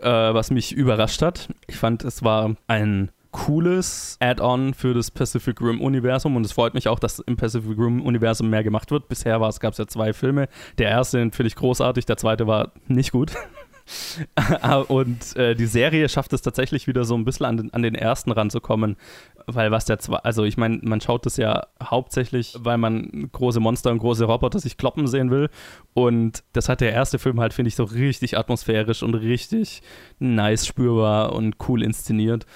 [0.00, 1.48] äh, was mich überrascht hat.
[1.66, 6.74] Ich fand, es war ein cooles Add-on für das Pacific Rim Universum und es freut
[6.74, 9.08] mich auch, dass im Pacific Rim Universum mehr gemacht wird.
[9.08, 10.48] Bisher gab es ja zwei Filme.
[10.78, 13.32] Der erste finde ich großartig, der zweite war nicht gut.
[14.88, 17.94] und äh, die Serie schafft es tatsächlich wieder so ein bisschen an den, an den
[17.94, 18.96] ersten ranzukommen,
[19.46, 23.60] weil was der zwei, also ich meine, man schaut das ja hauptsächlich, weil man große
[23.60, 25.48] Monster und große Roboter sich kloppen sehen will
[25.94, 29.82] und das hat der erste Film halt, finde ich, so richtig atmosphärisch und richtig
[30.18, 32.46] nice spürbar und cool inszeniert.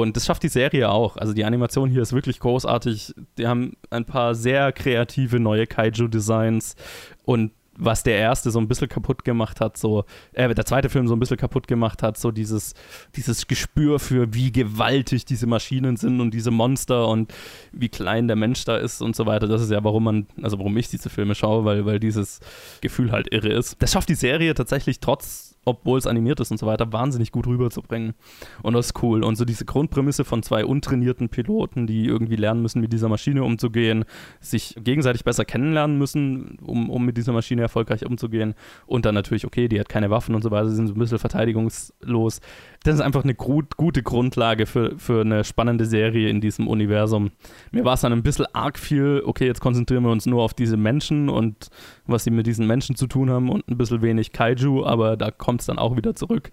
[0.00, 1.16] Und das schafft die Serie auch.
[1.16, 3.14] Also die Animation hier ist wirklich großartig.
[3.38, 6.76] Die haben ein paar sehr kreative neue Kaiju-Designs
[7.24, 11.06] und was der erste so ein bisschen kaputt gemacht hat, so, äh, der zweite Film
[11.06, 12.74] so ein bisschen kaputt gemacht hat, so dieses,
[13.14, 17.32] dieses Gespür für, wie gewaltig diese Maschinen sind und diese Monster und
[17.72, 19.46] wie klein der Mensch da ist und so weiter.
[19.46, 22.40] Das ist ja, warum man, also warum ich diese Filme schaue, weil, weil dieses
[22.80, 23.76] Gefühl halt irre ist.
[23.80, 27.46] Das schafft die Serie tatsächlich trotz obwohl es animiert ist und so weiter, wahnsinnig gut
[27.46, 28.14] rüberzubringen.
[28.62, 29.24] Und das ist cool.
[29.24, 33.42] Und so diese Grundprämisse von zwei untrainierten Piloten, die irgendwie lernen müssen, mit dieser Maschine
[33.42, 34.04] umzugehen,
[34.40, 38.54] sich gegenseitig besser kennenlernen müssen, um, um mit dieser Maschine erfolgreich umzugehen.
[38.86, 40.98] Und dann natürlich, okay, die hat keine Waffen und so weiter, sie sind so ein
[41.00, 42.40] bisschen verteidigungslos.
[42.84, 47.32] Das ist einfach eine gut, gute Grundlage für, für eine spannende Serie in diesem Universum.
[47.72, 50.54] Mir war es dann ein bisschen arg viel, okay, jetzt konzentrieren wir uns nur auf
[50.54, 51.70] diese Menschen und
[52.06, 55.30] was sie mit diesen Menschen zu tun haben und ein bisschen wenig Kaiju, aber da
[55.30, 56.50] kommt es dann auch wieder zurück.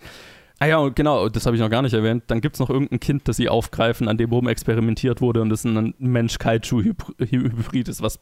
[0.60, 2.24] Ah ja, genau, das habe ich noch gar nicht erwähnt.
[2.28, 5.50] Dann gibt es noch irgendein Kind, das sie aufgreifen, an dem rum experimentiert wurde und
[5.50, 8.20] das ein Mensch-Kaiju-Hybrid ist, was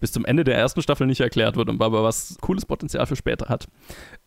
[0.00, 3.16] bis zum Ende der ersten Staffel nicht erklärt wird und aber was cooles Potenzial für
[3.16, 3.68] später hat.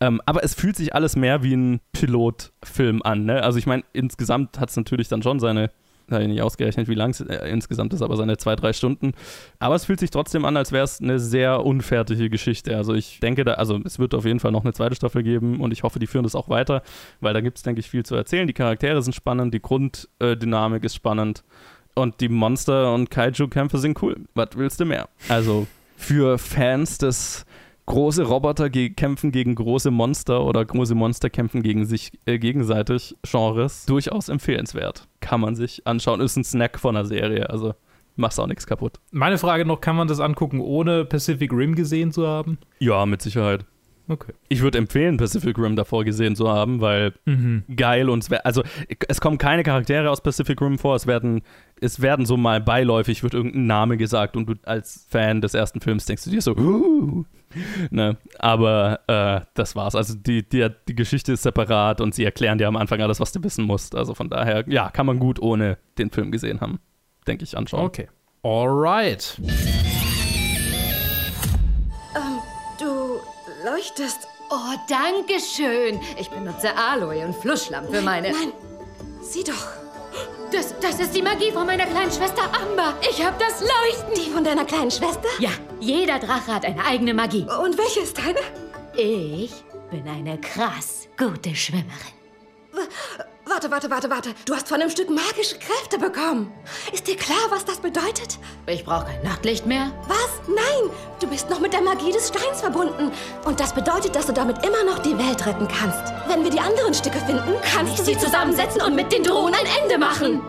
[0.00, 3.26] Ähm, aber es fühlt sich alles mehr wie ein Pilotfilm an.
[3.26, 3.42] Ne?
[3.42, 5.70] Also ich meine, insgesamt hat es natürlich dann schon seine
[6.10, 9.12] habe ich nicht ausgerechnet, wie lang es äh, insgesamt ist, aber seine zwei, drei Stunden.
[9.58, 12.76] Aber es fühlt sich trotzdem an, als wäre es eine sehr unfertige Geschichte.
[12.76, 15.60] Also ich denke, da, also es wird auf jeden Fall noch eine zweite Staffel geben
[15.60, 16.82] und ich hoffe, die führen das auch weiter,
[17.20, 18.46] weil da gibt es, denke ich, viel zu erzählen.
[18.46, 21.44] Die Charaktere sind spannend, die Grunddynamik ist spannend
[21.94, 24.16] und die Monster- und Kaiju-Kämpfe sind cool.
[24.34, 25.08] Was willst du mehr?
[25.28, 27.44] Also für Fans des
[27.86, 33.16] große Roboter ge kämpfen gegen große Monster oder große Monster kämpfen gegen sich äh, gegenseitig
[33.22, 35.08] Genres durchaus empfehlenswert.
[35.20, 36.20] Kann man sich anschauen.
[36.20, 37.74] Ist ein Snack von der Serie, also
[38.16, 39.00] machst auch nichts kaputt.
[39.10, 42.58] Meine Frage noch, kann man das angucken, ohne Pacific Rim gesehen zu haben?
[42.78, 43.64] Ja, mit Sicherheit.
[44.08, 44.32] Okay.
[44.48, 47.62] Ich würde empfehlen, Pacific Rim davor gesehen zu haben, weil Mhm.
[47.74, 48.62] geil und es wär, also
[49.08, 51.42] es kommen keine Charaktere aus Pacific Rim vor, es werden,
[51.80, 55.80] es werden so mal beiläufig, wird irgendein Name gesagt und du als Fan des ersten
[55.80, 57.24] Films denkst du dir so, uh,
[57.90, 58.16] ne?
[58.38, 59.94] Aber äh, das war's.
[59.94, 63.32] Also die, die, die Geschichte ist separat und sie erklären dir am Anfang alles, was
[63.32, 63.94] du wissen musst.
[63.94, 66.80] Also von daher, ja, kann man gut ohne den Film gesehen haben,
[67.26, 67.84] denke ich, anschauen.
[67.84, 68.08] Okay.
[68.42, 69.40] Alright.
[72.16, 72.40] Ähm,
[72.78, 73.20] du
[73.64, 74.28] leuchtest.
[74.50, 75.98] Oh, danke schön.
[76.20, 78.32] Ich benutze Aloe und Fluschlamm für meine...
[78.32, 78.52] Nein,
[79.22, 79.81] sieh doch.
[80.52, 82.94] Das, das ist die Magie von meiner kleinen Schwester Amber.
[83.00, 84.14] Ich hab das Leuchten.
[84.14, 85.28] Die von deiner kleinen Schwester?
[85.38, 85.48] Ja,
[85.80, 87.46] jeder Drache hat eine eigene Magie.
[87.64, 88.40] Und welche ist deine?
[88.94, 91.88] Ich bin eine krass gute Schwimmerin.
[93.44, 94.34] Warte, warte, warte, warte.
[94.44, 96.52] Du hast von einem Stück magische Kräfte bekommen.
[96.92, 98.38] Ist dir klar, was das bedeutet?
[98.66, 99.90] Ich brauche kein Nachtlicht mehr.
[100.06, 100.30] Was?
[100.46, 100.90] Nein!
[101.18, 103.10] Du bist noch mit der Magie des Steins verbunden.
[103.44, 106.12] Und das bedeutet, dass du damit immer noch die Welt retten kannst.
[106.28, 109.82] Wenn wir die anderen Stücke finden, kannst du sie zusammensetzen und mit den Drohnen ein
[109.82, 110.40] Ende machen.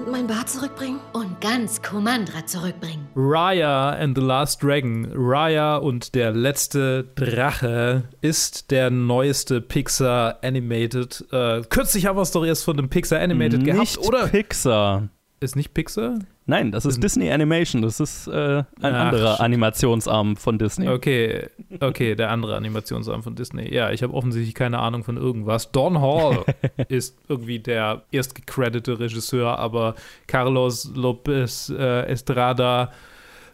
[0.00, 0.98] Und mein Bart zurückbringen?
[1.12, 3.06] Und ganz Komandra zurückbringen.
[3.14, 5.06] Raya and the Last Dragon.
[5.14, 11.26] Raya und der letzte Drache ist der neueste Pixar Animated.
[11.32, 14.28] Äh, kürzlich haben wir es doch erst von dem Pixar Animated Nicht gehabt, oder?
[14.28, 15.08] Pixar.
[15.40, 16.18] Ist nicht Pixar?
[16.46, 17.82] Nein, das ist Disney Animation.
[17.82, 19.40] Das ist äh, ein Ach, anderer.
[19.40, 20.88] Animationsarm von Disney.
[20.88, 21.46] Okay,
[21.80, 23.72] okay, der andere Animationsarm von Disney.
[23.72, 25.70] Ja, ich habe offensichtlich keine Ahnung von irgendwas.
[25.70, 26.44] Don Hall
[26.88, 29.94] ist irgendwie der erstgecreditete Regisseur, aber
[30.26, 32.90] Carlos Lopez äh, Estrada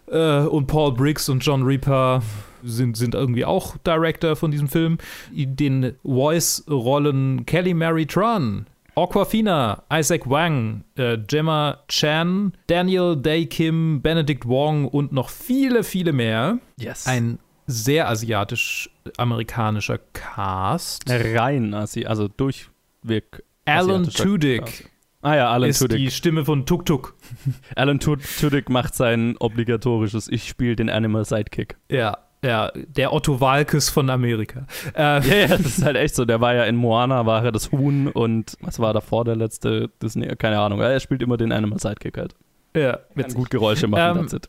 [0.06, 2.22] äh, und Paul Briggs und John Reaper
[2.62, 4.98] sind, sind irgendwie auch Director von diesem Film.
[5.30, 14.48] Den Voice-Rollen Kelly Mary Tran, Aquafina, Isaac Wang, äh, Gemma Chan, Daniel Day Kim, Benedict
[14.48, 16.58] Wong und noch viele, viele mehr.
[16.78, 17.06] Yes.
[17.06, 21.04] Ein sehr asiatisch-amerikanischer Cast.
[21.08, 23.42] Rein, Asi, also durchweg.
[23.64, 24.84] Alan Tudyk Cast.
[25.22, 25.96] Ah ja, Alan ist Tudyk.
[25.98, 27.16] die Stimme von Tuk Tuk.
[27.76, 31.76] Alan Tu- Tudyk macht sein obligatorisches Ich spiele den Animal Sidekick.
[31.90, 34.66] Ja, ja, der Otto Walkes von Amerika.
[34.94, 36.24] Äh, Ja, ja, das ist halt echt so.
[36.26, 39.90] Der war ja in Moana, war er das Huhn und was war davor der letzte
[40.00, 40.28] Disney?
[40.36, 40.80] Keine Ahnung.
[40.80, 42.36] Er spielt immer den Animal Sidekick halt.
[42.76, 44.40] ja, Kann gut Geräusche machen, Ähm.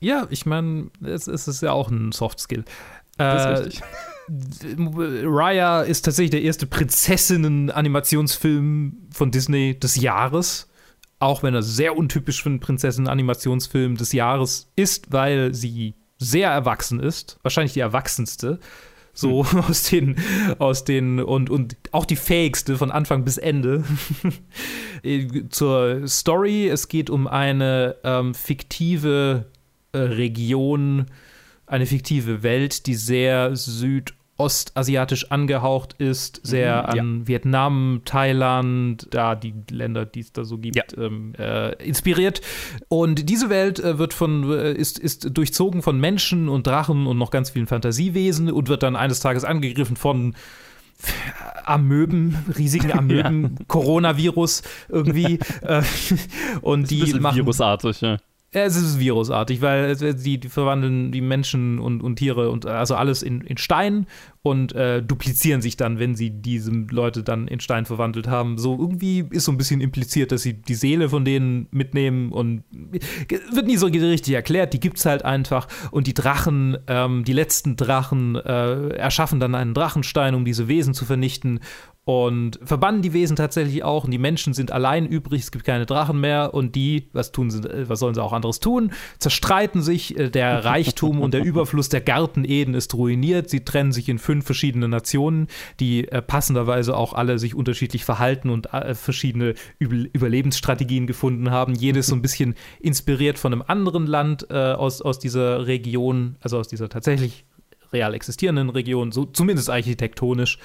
[0.00, 2.64] Ja, ich meine, es, es ist ja auch ein Soft Skill.
[3.16, 3.82] Das Äh, ist richtig.
[5.24, 10.68] Raya ist tatsächlich der erste Prinzessinnen-Animationsfilm von Disney des Jahres.
[11.18, 17.00] Auch wenn er sehr untypisch für einen Prinzessinnen-Animationsfilm des Jahres ist, weil sie sehr erwachsen
[17.00, 17.38] ist.
[17.42, 18.60] Wahrscheinlich die erwachsenste.
[19.14, 20.16] So aus den,
[20.58, 23.82] aus den, und, und auch die fähigste von Anfang bis Ende.
[25.50, 29.48] Zur Story: Es geht um eine ähm, fiktive äh,
[30.00, 31.06] Region,
[31.66, 37.02] eine fiktive Welt, die sehr südostasiatisch angehaucht ist, sehr Mhm, ja.
[37.02, 42.40] an Vietnam, Thailand, da die Länder, die es da so gibt, ähm, äh, inspiriert.
[42.88, 47.18] Und diese Welt äh, wird von, äh, ist, ist durchzogen von Menschen und Drachen und
[47.18, 50.34] noch ganz vielen Fantasiewesen und wird dann eines Tages angegriffen von
[51.64, 55.38] Amöben, riesigen Amöben, Coronavirus irgendwie.
[55.62, 55.82] äh,
[56.62, 58.16] und die machen virusartig, ja.
[58.50, 62.94] Es ist virusartig, weil es- die, die verwandeln die Menschen und, und Tiere und also
[62.94, 64.06] alles in, in Stein
[64.42, 68.56] und äh, duplizieren sich dann, wenn sie diese Leute dann in Stein verwandelt haben.
[68.56, 72.64] So irgendwie ist so ein bisschen impliziert, dass sie die Seele von denen mitnehmen und
[72.70, 74.72] wird nie so richtig erklärt.
[74.72, 79.74] Die gibt's halt einfach und die Drachen, ähm, die letzten Drachen äh, erschaffen dann einen
[79.74, 81.60] Drachenstein, um diese Wesen zu vernichten
[82.08, 85.84] und verbannen die Wesen tatsächlich auch und die Menschen sind allein übrig, es gibt keine
[85.84, 89.82] Drachen mehr und die, was tun sie, äh, was sollen sie auch anderes tun, zerstreiten
[89.82, 94.08] sich, äh, der Reichtum und der Überfluss der Garten Eden ist ruiniert, sie trennen sich
[94.08, 95.48] in fünf verschiedene Nationen,
[95.80, 101.74] die äh, passenderweise auch alle sich unterschiedlich verhalten und äh, verschiedene Übel Überlebensstrategien gefunden haben,
[101.74, 106.58] jedes so ein bisschen inspiriert von einem anderen Land äh, aus, aus dieser Region, also
[106.58, 107.44] aus dieser tatsächlich
[107.92, 110.58] real existierenden Region, so zumindest architektonisch.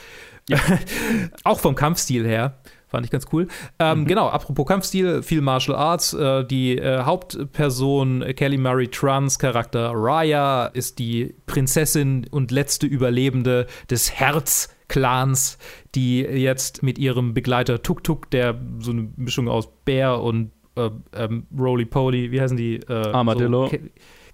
[1.43, 2.59] auch vom Kampfstil her.
[2.93, 3.47] Fand ich ganz cool.
[3.79, 6.13] Ähm, Genau, apropos Kampfstil, viel Martial Arts.
[6.13, 12.85] Äh, die äh, Hauptperson äh, Kelly Murray Trans Charakter Raya ist die Prinzessin und letzte
[12.85, 15.57] Überlebende des Herz-Clans,
[15.95, 20.91] die jetzt mit ihrem Begleiter Tuk Tuk, der so eine Mischung aus Bär und äh,
[21.15, 22.75] ähm, Roly Poly, wie heißen die?
[22.75, 23.69] Äh, Armadillo.
[23.69, 23.77] So,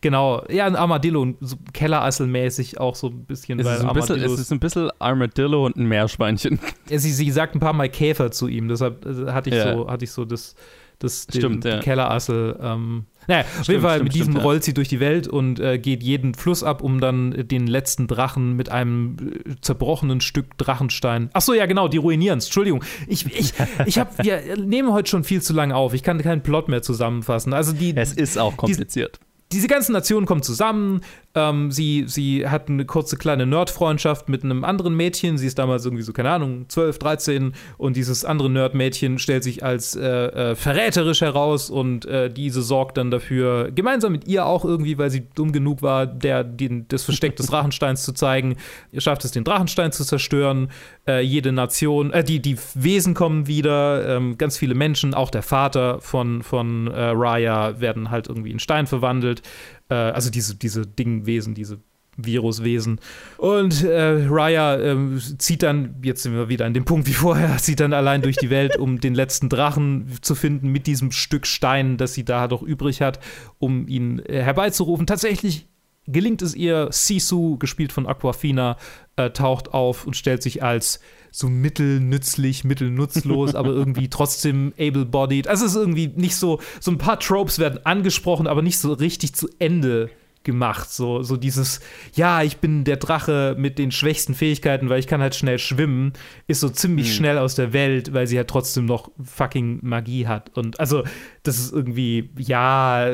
[0.02, 3.94] Genau, ja, ein Armadillo, und so Kellerasselmäßig auch so ein bisschen, Es weil ist, ein
[3.94, 6.60] bisschen, es ist ein bisschen Armadillo und ein Meerschweinchen.
[6.90, 9.74] ja, sie, sie sagt ein paar Mal Käfer zu ihm, deshalb äh, hatte ich Ja.
[9.74, 10.56] so, hatte ich so das,
[11.00, 11.78] das, den, Stimmt, ja.
[11.78, 12.58] die Kellerassel.
[12.62, 15.60] Ähm, naja, auf jeden Fall, stimmt, mit diesem stimmt, rollt sie durch die Welt und
[15.60, 20.58] äh, geht jeden Fluss ab, um dann den letzten Drachen mit einem äh, zerbrochenen Stück
[20.58, 21.30] Drachenstein.
[21.34, 22.84] Ach so, ja, genau, die ruinieren Entschuldigung.
[23.08, 23.54] Ich, ich,
[23.86, 25.94] ich hab, wir nehmen heute schon viel zu lange auf.
[25.94, 27.54] Ich kann keinen Plot mehr zusammenfassen.
[27.54, 29.20] Also die, Es ist auch kompliziert.
[29.52, 31.02] Diese ganzen Nationen kommen zusammen.
[31.36, 35.38] Ähm, sie, sie hat eine kurze kleine Nerd-Freundschaft mit einem anderen Mädchen.
[35.38, 37.54] Sie ist damals irgendwie so, keine Ahnung, 12, 13.
[37.78, 41.70] Und dieses andere Nerd-Mädchen stellt sich als äh, äh, verräterisch heraus.
[41.70, 45.84] Und äh, diese sorgt dann dafür, gemeinsam mit ihr auch irgendwie, weil sie dumm genug
[45.84, 48.56] war, der, den, das Versteck des Drachensteins zu zeigen.
[48.92, 50.70] Ihr schafft es, den Drachenstein zu zerstören.
[51.08, 54.18] Äh, jede Nation, äh, die, die Wesen kommen wieder.
[54.18, 58.60] Ähm, ganz viele Menschen, auch der Vater von, von äh, Raya, werden halt irgendwie in
[58.60, 59.44] Stein verwandelt.
[59.90, 61.80] Äh, also diese, diese Dingwesen, diese
[62.26, 63.00] Viruswesen.
[63.38, 67.58] Und äh, Raya ähm, zieht dann, jetzt sind wir wieder an dem Punkt wie vorher,
[67.60, 71.48] zieht dann allein durch die Welt, um den letzten Drachen zu finden mit diesem Stück
[71.48, 73.20] Stein, das sie da doch übrig hat,
[73.58, 75.08] um ihn äh, herbeizurufen.
[75.08, 75.68] Tatsächlich
[76.12, 78.78] gelingt es ihr, Sisu, gespielt von Aquafina,
[79.16, 81.00] äh, taucht auf und stellt sich als
[81.32, 85.48] so mittelnützlich, mittelnutzlos, aber irgendwie trotzdem able-bodied.
[85.48, 88.94] Also es ist irgendwie nicht so, so ein paar Tropes werden angesprochen, aber nicht so
[88.94, 90.10] richtig zu Ende
[90.44, 90.90] gemacht.
[90.90, 91.82] So, so dieses,
[92.16, 96.14] ja, ich bin der Drache mit den schwächsten Fähigkeiten, weil ich kann halt schnell schwimmen,
[96.48, 97.12] ist so ziemlich Mhm.
[97.12, 100.58] schnell aus der Welt, weil sie halt trotzdem noch fucking Magie hat.
[100.58, 101.04] Und also,
[101.44, 103.06] das ist irgendwie, ja,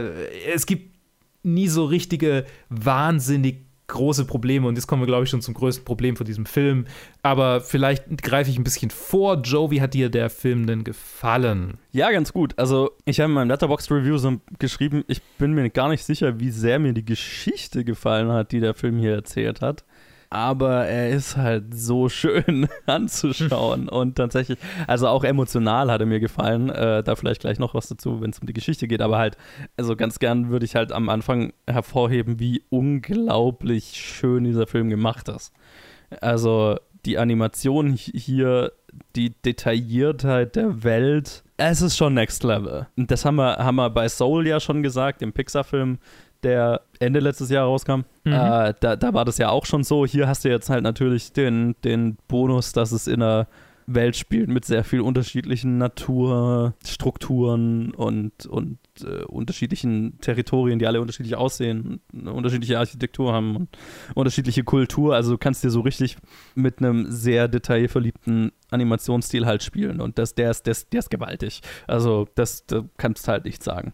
[0.54, 0.95] es gibt
[1.46, 5.86] nie so richtige wahnsinnig große Probleme und jetzt kommen wir, glaube ich, schon zum größten
[5.86, 6.86] Problem von diesem Film.
[7.22, 9.42] Aber vielleicht greife ich ein bisschen vor.
[9.42, 11.78] Joe, wie hat dir der Film denn gefallen?
[11.92, 12.58] Ja, ganz gut.
[12.58, 16.40] Also, ich habe in meinem Letterboxd Review so geschrieben, ich bin mir gar nicht sicher,
[16.40, 19.86] wie sehr mir die Geschichte gefallen hat, die der Film hier erzählt hat.
[20.36, 26.20] Aber er ist halt so schön anzuschauen und tatsächlich, also auch emotional hat er mir
[26.20, 26.70] gefallen.
[26.70, 29.02] Äh, da vielleicht gleich noch was dazu, wenn es um die Geschichte geht.
[29.02, 29.38] Aber halt,
[29.78, 35.30] also ganz gern würde ich halt am Anfang hervorheben, wie unglaublich schön dieser Film gemacht
[35.30, 35.54] ist.
[36.22, 38.72] Also die Animation hi- hier,
[39.16, 42.88] die Detailliertheit der Welt, es ist schon Next Level.
[42.98, 46.00] Und das haben wir, haben wir bei Soul ja schon gesagt, dem Pixar-Film,
[46.44, 48.02] der Ende letztes Jahr rauskam.
[48.24, 48.34] Mhm.
[48.34, 50.06] Äh, da, da war das ja auch schon so.
[50.06, 53.48] Hier hast du jetzt halt natürlich den, den Bonus, dass es in einer
[53.88, 61.36] Welt spielt mit sehr viel unterschiedlichen Naturstrukturen und, und äh, unterschiedlichen Territorien, die alle unterschiedlich
[61.36, 63.70] aussehen, eine unterschiedliche Architektur haben und
[64.16, 65.14] unterschiedliche Kultur.
[65.16, 66.18] Also du kannst dir so richtig
[66.56, 71.12] mit einem sehr detailverliebten Animationsstil halt spielen und das, der, ist, der, ist, der ist
[71.12, 71.62] gewaltig.
[71.86, 73.94] Also das, da kannst du halt nicht sagen.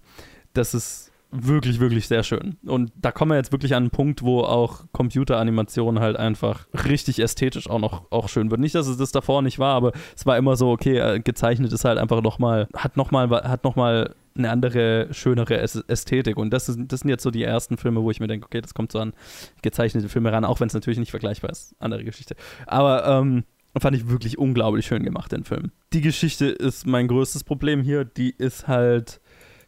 [0.54, 2.58] Das ist wirklich, wirklich sehr schön.
[2.66, 7.20] Und da kommen wir jetzt wirklich an einen Punkt, wo auch Computeranimation halt einfach richtig
[7.20, 8.60] ästhetisch auch noch auch schön wird.
[8.60, 11.72] Nicht, dass es das davor nicht war, aber es war immer so, okay, äh, gezeichnet
[11.72, 16.38] ist halt einfach nochmal, hat nochmal, hat nochmal eine andere, schönere Äs- Ästhetik.
[16.38, 18.62] Und das, ist, das sind jetzt so die ersten Filme, wo ich mir denke, okay,
[18.62, 19.14] das kommt so an
[19.62, 21.76] gezeichnete Filme ran, auch wenn es natürlich nicht vergleichbar ist.
[21.80, 22.36] Andere Geschichte.
[22.66, 23.44] Aber ähm,
[23.78, 25.72] fand ich wirklich unglaublich schön gemacht, den Film.
[25.94, 28.04] Die Geschichte ist mein größtes Problem hier.
[28.04, 29.21] Die ist halt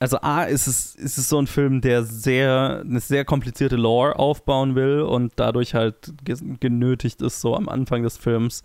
[0.04, 4.20] also A ist es, ist es so ein Film, der sehr, eine sehr komplizierte Lore
[4.20, 8.64] aufbauen will und dadurch halt ge- genötigt ist, so am Anfang des Films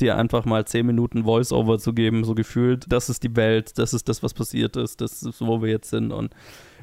[0.00, 3.92] dir einfach mal 10 Minuten Voice-Over zu geben, so gefühlt, das ist die Welt, das
[3.92, 6.32] ist das, was passiert ist, das ist, wo wir jetzt sind und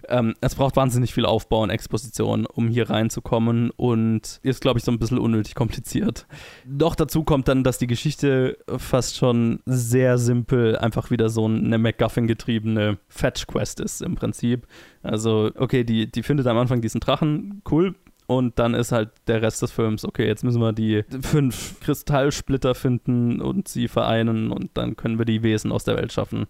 [0.10, 4.86] ähm, es braucht wahnsinnig viel Aufbau und Exposition, um hier reinzukommen und ist, glaube ich,
[4.86, 6.28] so ein bisschen unnötig kompliziert.
[6.66, 11.78] Doch dazu kommt dann, dass die Geschichte fast schon sehr simpel einfach wieder so eine
[11.78, 14.68] MacGuffin-getriebene Fetch-Quest ist im Prinzip.
[15.04, 17.96] Also, okay, die, die findet am Anfang diesen Drachen, cool,
[18.28, 22.74] und dann ist halt der Rest des Films, okay, jetzt müssen wir die fünf Kristallsplitter
[22.74, 26.48] finden und sie vereinen und dann können wir die Wesen aus der Welt schaffen.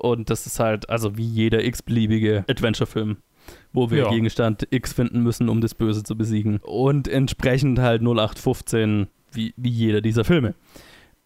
[0.00, 3.18] Und das ist halt, also wie jeder x-beliebige Adventure-Film,
[3.72, 4.10] wo wir Ja.
[4.10, 6.58] Gegenstand X finden müssen, um das Böse zu besiegen.
[6.62, 10.54] Und entsprechend halt 0815, wie, wie jeder dieser Filme.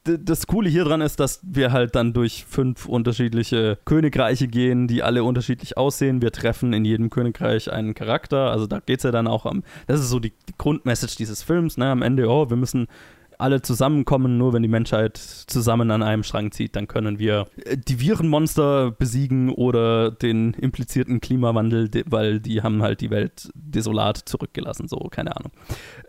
[0.06, 4.86] D- Das Coole hier dran ist, dass wir halt dann durch fünf unterschiedliche Königreiche gehen,
[4.86, 6.20] die alle unterschiedlich aussehen.
[6.20, 8.50] Wir treffen in jedem Königreich einen Charakter.
[8.50, 9.62] Also da geht es ja dann auch am.
[9.86, 11.78] Das ist so die, die Grundmessage dieses Films.
[11.78, 11.86] Ne?
[11.86, 12.86] Am Ende, oh, wir müssen
[13.38, 14.38] alle zusammenkommen.
[14.38, 18.90] Nur wenn die Menschheit zusammen an einem Strang zieht, dann können wir äh, die Virenmonster
[18.90, 24.88] besiegen oder den implizierten Klimawandel, de- weil die haben halt die Welt desolat zurückgelassen.
[24.88, 25.52] So, keine Ahnung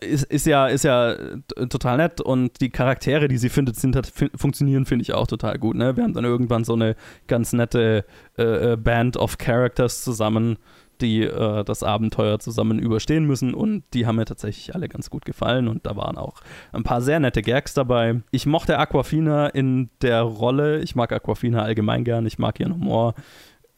[0.02, 3.96] ist, ist ja, ist ja äh, total nett und die Charaktere, die sie findet, sind
[3.96, 5.76] halt, funktionieren, finde ich auch total gut.
[5.76, 5.96] Ne?
[5.96, 6.96] Wir haben dann irgendwann so eine
[7.28, 8.06] ganz nette
[8.38, 10.58] äh, äh, Band of Characters zusammen,
[11.02, 15.26] die äh, das Abenteuer zusammen überstehen müssen und die haben mir tatsächlich alle ganz gut
[15.26, 16.42] gefallen und da waren auch
[16.72, 18.22] ein paar sehr nette Gags dabei.
[18.32, 23.16] Ich mochte Aquafina in der Rolle, ich mag Aquafina allgemein gern, ich mag ihren Humor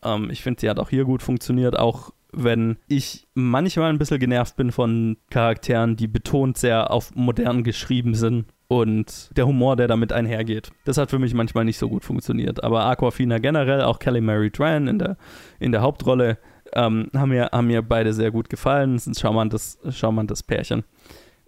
[0.03, 4.19] Ähm, ich finde, sie hat auch hier gut funktioniert, auch wenn ich manchmal ein bisschen
[4.19, 9.87] genervt bin von Charakteren, die betont sehr auf modern geschrieben sind und der Humor, der
[9.87, 10.71] damit einhergeht.
[10.83, 12.63] Das hat für mich manchmal nicht so gut funktioniert.
[12.63, 15.17] Aber Aquafina generell, auch Kelly Mary Tran in der,
[15.59, 16.37] in der Hauptrolle,
[16.73, 18.95] ähm, haben, mir, haben mir beide sehr gut gefallen.
[18.95, 20.83] Es ist ein charmantes, charmantes Pärchen.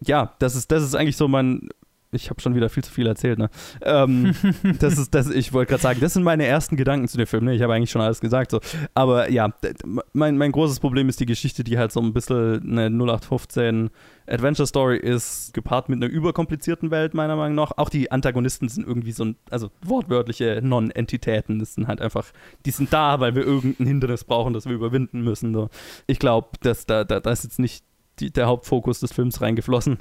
[0.02, 1.70] Ja, das ist, das ist eigentlich so mein
[2.12, 3.50] ich habe schon wieder viel zu viel erzählt, ne?
[3.82, 4.34] Ähm,
[4.80, 7.46] das ist, das, ich wollte gerade sagen, das sind meine ersten Gedanken zu dem Film,
[7.46, 7.54] ne?
[7.54, 8.60] Ich habe eigentlich schon alles gesagt, so.
[8.96, 9.54] Aber ja,
[10.14, 13.92] mein, mein großes Problem ist die Geschichte, die halt so ein bisschen eine 0815
[14.28, 17.74] Adventure Story ist, gepaart mit einer überkomplizierten Welt, meiner Meinung nach.
[17.78, 21.60] Auch die Antagonisten sind irgendwie so, ein, also wortwörtliche Non-Entitäten.
[21.60, 22.26] Das sind halt einfach,
[22.66, 25.54] die sind da, weil wir irgendein Hindernis brauchen, das wir überwinden müssen.
[25.54, 25.70] So.
[26.08, 27.84] Ich glaube, dass da, da, da ist jetzt nicht
[28.20, 30.00] die, der Hauptfokus des Films reingeflossen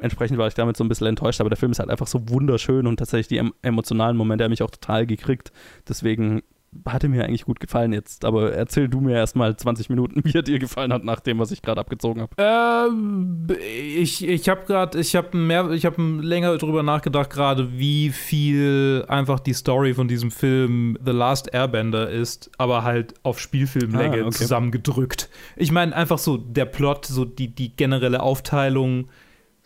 [0.00, 2.28] entsprechend war ich damit so ein bisschen enttäuscht, aber der Film ist halt einfach so
[2.28, 5.52] wunderschön und tatsächlich die emotionalen Momente haben mich auch total gekriegt.
[5.88, 6.42] Deswegen
[6.86, 10.42] hatte mir eigentlich gut gefallen jetzt, aber erzähl du mir erstmal 20 Minuten, wie er
[10.42, 12.34] dir gefallen hat, nach dem, was ich gerade abgezogen habe.
[12.38, 18.10] Ähm, ich ich habe gerade, ich habe mehr, ich habe länger drüber nachgedacht gerade, wie
[18.10, 24.18] viel einfach die Story von diesem Film The Last Airbender ist, aber halt auf Spielfilmlänge
[24.18, 24.30] ah, okay.
[24.30, 25.28] zusammengedrückt.
[25.56, 29.08] Ich meine einfach so der Plot, so die, die generelle Aufteilung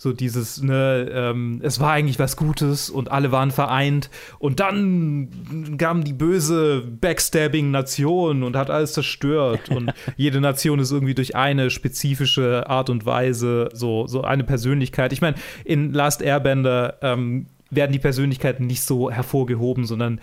[0.04, 4.10] so dieses, ne, ähm, es war eigentlich was Gutes und alle waren vereint.
[4.38, 9.70] Und dann kam die böse Backstabbing-Nation und hat alles zerstört.
[9.70, 15.14] und jede Nation ist irgendwie durch eine spezifische Art und Weise so, so eine Persönlichkeit.
[15.14, 20.20] Ich meine, in Last Airbender ähm, werden die Persönlichkeiten nicht so hervorgehoben, sondern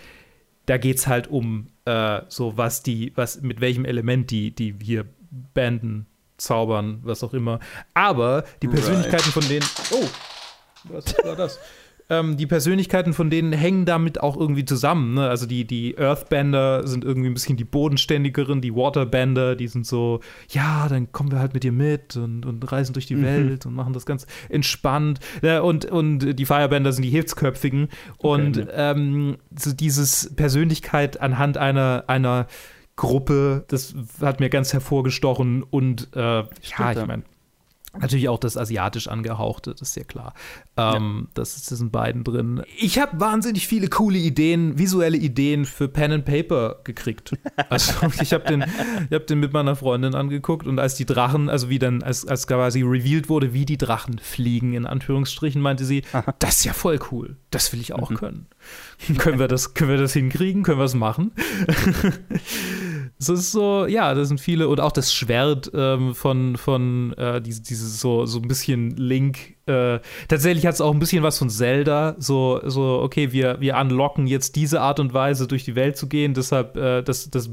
[0.68, 4.76] da geht es halt um äh, so, was die, was, mit welchem Element die, die
[4.80, 5.06] hier
[5.56, 6.06] Banden
[6.42, 7.60] zaubern, was auch immer.
[7.94, 9.34] Aber die Persönlichkeiten right.
[9.34, 9.66] von denen.
[9.92, 10.08] Oh,
[10.86, 11.60] was war das?
[12.12, 15.14] ähm, die Persönlichkeiten von denen hängen damit auch irgendwie zusammen.
[15.14, 15.30] Ne?
[15.30, 20.20] Also die, die Earthbender sind irgendwie ein bisschen die bodenständigeren, die Waterbender, die sind so,
[20.50, 23.24] ja, dann kommen wir halt mit dir mit und, und reisen durch die mhm.
[23.24, 25.22] Welt und machen das ganz entspannt.
[25.42, 27.88] Ja, und, und die Firebender sind die Hitzköpfigen.
[28.18, 28.74] Und okay, ne.
[28.76, 32.48] ähm, so dieses Persönlichkeit anhand einer, einer
[33.02, 37.24] Gruppe, das hat mir ganz hervorgestochen und äh, ja, ich meine,
[38.00, 40.34] Natürlich auch das asiatisch angehauchte, das ist ja klar.
[40.78, 41.32] Ähm, ja.
[41.34, 42.64] Das ist in beiden drin.
[42.78, 47.34] Ich habe wahnsinnig viele coole Ideen, visuelle Ideen für Pen and Paper gekriegt.
[47.70, 48.66] Also ich habe den,
[49.12, 52.48] hab den mit meiner Freundin angeguckt und als die Drachen, also wie dann, als, als
[52.48, 56.04] quasi revealed wurde, wie die Drachen fliegen, in Anführungsstrichen, meinte sie,
[56.40, 57.38] das ist ja voll cool.
[57.50, 58.16] Das will ich auch mhm.
[58.16, 58.48] können.
[59.18, 60.64] können, wir das, können wir das hinkriegen?
[60.64, 61.32] Können wir es machen?
[63.22, 67.40] Es ist so, ja, da sind viele und auch das Schwert ähm, von, von äh,
[67.40, 71.38] dieses, dieses so, so ein bisschen Link äh, tatsächlich hat es auch ein bisschen was
[71.38, 72.16] von Zelda.
[72.18, 76.08] So, so okay, wir, wir unlocken jetzt diese Art und Weise, durch die Welt zu
[76.08, 76.34] gehen.
[76.34, 77.50] Deshalb, äh, das, das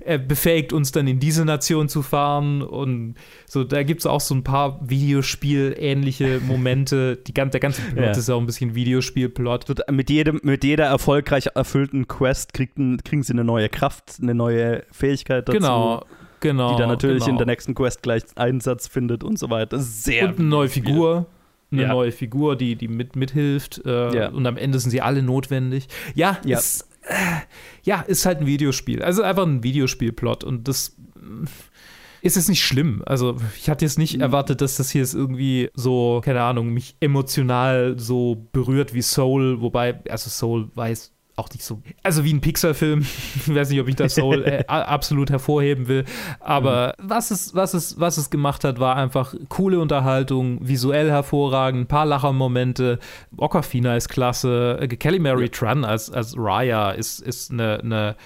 [0.00, 2.62] äh, befähigt uns dann in diese Nation zu fahren.
[2.62, 3.16] Und
[3.46, 7.16] so, da gibt es auch so ein paar Videospiel-ähnliche Momente.
[7.16, 8.10] Die, der ganze Plot ja.
[8.10, 9.90] ist ja auch ein bisschen Videospiel-Plot.
[9.90, 14.84] Mit, jedem, mit jeder erfolgreich erfüllten Quest kriegt, kriegen sie eine neue Kraft, eine neue
[14.90, 15.58] Fähigkeit dazu.
[15.58, 16.04] Genau
[16.40, 17.32] genau, die dann natürlich genau.
[17.32, 19.78] in der nächsten Quest gleich Einsatz findet und so weiter.
[19.78, 21.26] Sehr und eine neue Figur.
[21.72, 21.88] Eine ja.
[21.88, 23.82] neue Figur, die, die mit, mithilft.
[23.86, 24.28] Äh, ja.
[24.30, 25.86] Und am Ende sind sie alle notwendig.
[26.14, 26.58] Ja, ja.
[26.58, 27.14] Ist, äh,
[27.84, 29.02] ja, ist halt ein Videospiel.
[29.02, 30.42] Also einfach ein Videospielplot.
[30.42, 31.46] Und das äh,
[32.22, 33.02] ist jetzt nicht schlimm.
[33.06, 34.22] Also ich hatte jetzt nicht mhm.
[34.22, 39.60] erwartet, dass das hier ist irgendwie so, keine Ahnung, mich emotional so berührt wie Soul.
[39.60, 43.00] Wobei, also Soul weiß auch nicht so, also wie ein Pixar-Film.
[43.46, 46.04] ich weiß nicht, ob ich das Soul äh, absolut hervorheben will.
[46.38, 47.10] Aber mhm.
[47.10, 51.86] was, es, was, es, was es gemacht hat, war einfach coole Unterhaltung, visuell hervorragend, ein
[51.86, 52.98] paar Lachermomente.
[53.36, 54.78] Okafina ist klasse.
[54.80, 55.48] Äh, Kelly Mary ja.
[55.48, 58.16] Tran als, als Raya ist, ist eine, eine,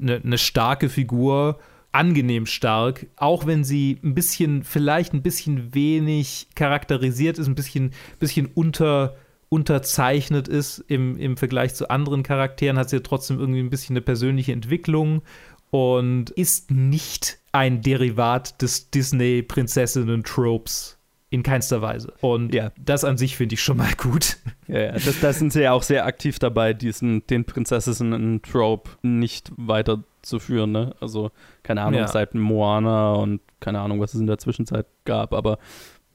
[0.00, 1.58] eine, eine starke Figur
[1.92, 7.92] angenehm stark, auch wenn sie ein bisschen, vielleicht ein bisschen wenig charakterisiert ist, ein bisschen,
[8.18, 9.16] bisschen unter
[9.48, 13.94] unterzeichnet ist im, im Vergleich zu anderen Charakteren, hat sie ja trotzdem irgendwie ein bisschen
[13.94, 15.22] eine persönliche Entwicklung
[15.70, 20.96] und ist nicht ein Derivat des Disney-Prinzessinnen-Tropes.
[21.30, 22.14] In keinster Weise.
[22.22, 22.72] Und ja.
[22.78, 24.38] das an sich finde ich schon mal gut.
[24.66, 24.92] Ja, ja.
[24.92, 30.72] Das, das sind sie ja auch sehr aktiv dabei, diesen, den Prinzessinnen-Trope nicht weiterzuführen.
[30.72, 30.94] Ne?
[31.00, 31.30] Also,
[31.62, 32.08] keine Ahnung, ja.
[32.08, 35.58] seit Moana und keine Ahnung, was es in der Zwischenzeit gab, aber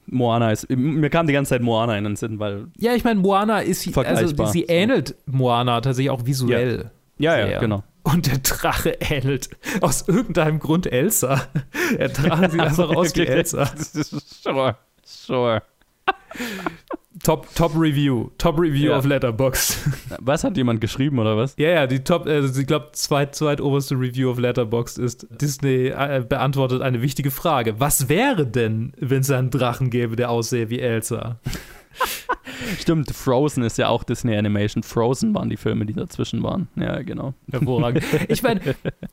[0.06, 0.68] Moana ist.
[0.70, 2.66] Mir kam die ganze Zeit Moana in den Sinn, weil.
[2.76, 3.96] Ja, ich meine, Moana ist.
[3.96, 6.90] Also, sie ähnelt Moana tatsächlich auch visuell.
[7.18, 7.82] Ja, ja, ja genau.
[8.02, 9.48] Und der Drache ähnelt
[9.80, 11.46] aus irgendeinem Grund Elsa.
[11.96, 13.70] Er tragen sie einfach aus wie Elsa.
[13.76, 15.62] sure, sure.
[17.22, 18.30] Top, Top Review.
[18.38, 18.98] Top Review Ja.
[18.98, 19.78] auf Letterboxd.
[20.20, 21.54] Was hat jemand geschrieben oder was?
[21.56, 26.24] Ja, ja, die Top, also ich glaube, zweit, zweitoberste Review auf Letterboxd ist, Disney äh,
[26.28, 27.78] beantwortet eine wichtige Frage.
[27.80, 31.38] Was wäre denn, wenn es einen Drachen gäbe, der aussähe wie Elsa?
[32.80, 34.82] Stimmt, Frozen ist ja auch Disney Animation.
[34.82, 36.68] Frozen waren die Filme, die dazwischen waren.
[36.76, 37.34] Ja, genau.
[37.50, 38.04] Hervorragend.
[38.28, 38.60] Ich meine,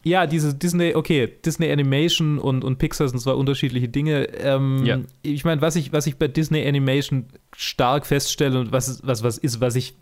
[0.03, 4.25] ja, diese Disney, okay, Disney Animation und, und Pixar sind zwei unterschiedliche Dinge.
[4.39, 4.99] Ähm, Ja.
[5.21, 7.25] Ich meine, was ich, was ich bei Disney Animation
[7.55, 9.95] stark feststelle und was, was, was ist, was ich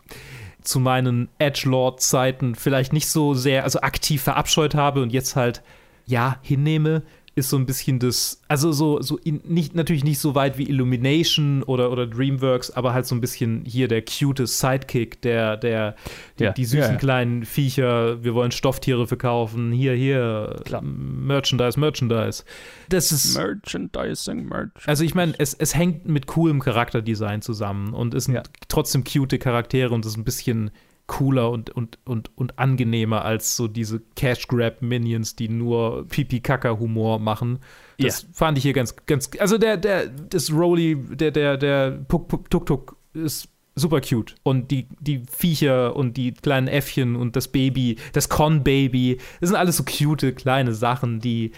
[0.62, 5.62] zu meinen Edgelord-Zeiten vielleicht nicht so sehr, also aktiv verabscheut habe und jetzt halt,
[6.06, 7.04] ja, hinnehme,
[7.40, 10.70] ist so ein bisschen das, also so, so in, nicht, natürlich nicht so weit wie
[10.70, 15.96] Illumination oder, oder Dreamworks, aber halt so ein bisschen hier der cute Sidekick, der, der,
[16.38, 16.52] die, Ja.
[16.52, 16.98] die süßen Ja, ja.
[16.98, 22.44] kleinen Viecher, wir wollen Stofftiere verkaufen, hier, hier, Merchandise, Merchandise.
[22.90, 24.70] Das ist, Merchandising, Merch.
[24.86, 29.40] also ich meine, es, es hängt mit coolem Charakterdesign zusammen und es sind trotzdem cute
[29.40, 30.72] Charaktere und es ist ein bisschen
[31.10, 37.60] cooler und, und, und, und angenehmer als so diese Cash-Grab-Minions, die nur Pipi-Kaka-Humor machen.
[37.98, 42.30] Das fand ich hier ganz, ganz, also der, der, das Rolly, der, der, der Puck,
[42.30, 44.36] Puck, Tuk Tuk ist super cute.
[44.44, 49.58] Und die, die Viecher und die kleinen Äffchen und das Baby, das Con-Baby, das sind
[49.58, 51.52] alles so cute kleine Sachen, die,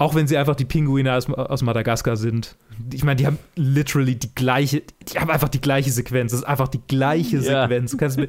[0.00, 2.56] auch wenn sie einfach die Pinguine aus, aus Madagaskar sind.
[2.92, 4.82] Ich meine, die haben literally die gleiche,
[5.12, 6.30] die haben einfach die gleiche Sequenz.
[6.30, 7.62] Das ist einfach die gleiche Ja.
[7.64, 7.90] Sequenz.
[7.90, 8.28] Du kannst mir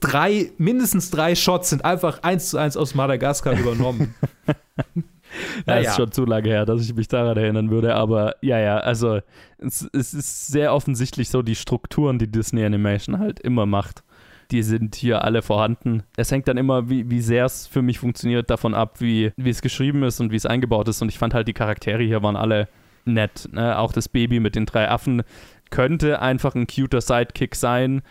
[0.00, 4.14] drei, mindestens drei Shots sind einfach eins zu eins aus Madagaskar übernommen.
[5.66, 5.90] Ja, Naja.
[5.90, 9.20] ist schon zu lange her, dass ich mich daran erinnern würde, aber ja, ja, also
[9.58, 14.02] es, es ist sehr offensichtlich so die Strukturen, die Disney Animation halt immer macht.
[14.50, 16.02] Die sind hier alle vorhanden.
[16.16, 19.50] Es hängt dann immer, wie, wie sehr es für mich funktioniert, davon ab, wie, wie
[19.50, 21.02] es geschrieben ist und wie es eingebaut ist.
[21.02, 22.68] Und ich fand halt, die Charaktere hier waren alle
[23.04, 23.48] nett.
[23.52, 23.78] Ne?
[23.78, 25.22] Auch das Baby mit den drei Affen
[25.70, 28.02] könnte einfach ein cuter Sidekick sein.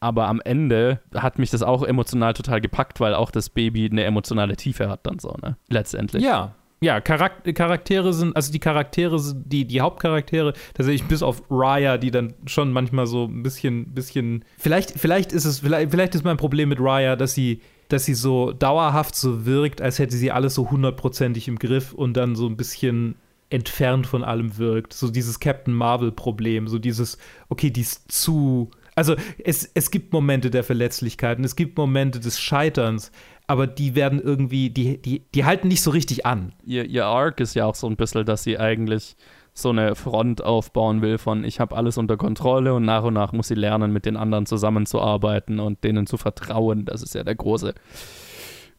[0.00, 4.04] Aber am Ende hat mich das auch emotional total gepackt, weil auch das Baby eine
[4.04, 5.56] emotionale Tiefe hat dann so, ne?
[5.68, 6.22] Letztendlich.
[6.22, 6.54] Ja.
[6.80, 11.96] Ja, Charak Charaktere sind, also die Charaktere sind, die, die Hauptcharaktere, tatsächlich bis auf Raya,
[11.96, 16.24] die dann schon manchmal so ein bisschen, bisschen, vielleicht, vielleicht ist es, vielleicht, vielleicht ist
[16.24, 20.30] mein Problem mit Raya, dass sie, dass sie so dauerhaft so wirkt, als hätte sie
[20.30, 23.16] alles so hundertprozentig im Griff und dann so ein bisschen
[23.48, 24.92] entfernt von allem wirkt.
[24.92, 27.18] So dieses Captain Marvel-Problem, so dieses,
[27.48, 28.70] okay, die ist zu.
[28.94, 29.14] Also
[29.44, 33.12] es, es gibt Momente der Verletzlichkeiten, es gibt Momente des Scheiterns,
[33.46, 36.52] aber die werden irgendwie, die, die, die halten nicht so richtig an.
[36.64, 39.16] ihr, ihr Arc ist ja auch so ein bisschen, dass sie eigentlich
[39.54, 43.32] so eine Front aufbauen will von ich habe alles unter Kontrolle und nach und nach
[43.32, 46.84] muss sie lernen, mit den anderen zusammenzuarbeiten und denen zu vertrauen.
[46.84, 47.72] Das ist ja der große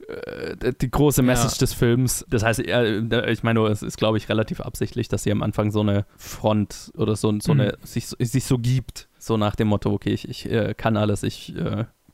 [0.08, 1.60] äh, die große Message Ja.
[1.60, 2.26] des Films.
[2.30, 5.72] Das heißt, äh, ich meine, es ist, glaube ich, relativ absichtlich, dass sie am Anfang
[5.72, 7.60] so eine Front oder so, so Mhm.
[7.62, 9.10] eine, sich, sich so gibt.
[9.20, 11.56] So nach dem Motto, okay, ich, ich äh, kann alles, ich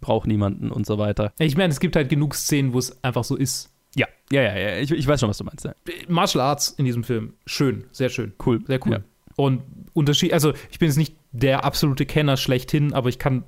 [0.03, 1.33] brauche niemanden und so weiter.
[1.39, 3.71] Ich meine, es gibt halt genug Szenen, wo es einfach so ist.
[3.95, 4.77] Ja, ja, ja, ja.
[4.77, 5.65] Ich, ich weiß schon, was du meinst.
[5.65, 5.73] Ja.
[6.07, 8.33] Martial Arts in diesem Film, schön, sehr schön.
[8.45, 8.59] Cool.
[8.65, 8.91] Sehr cool.
[8.93, 8.99] Ja.
[9.35, 13.43] Und Unterschied, also ich bin jetzt nicht der absolute Kenner schlechthin, aber ich kann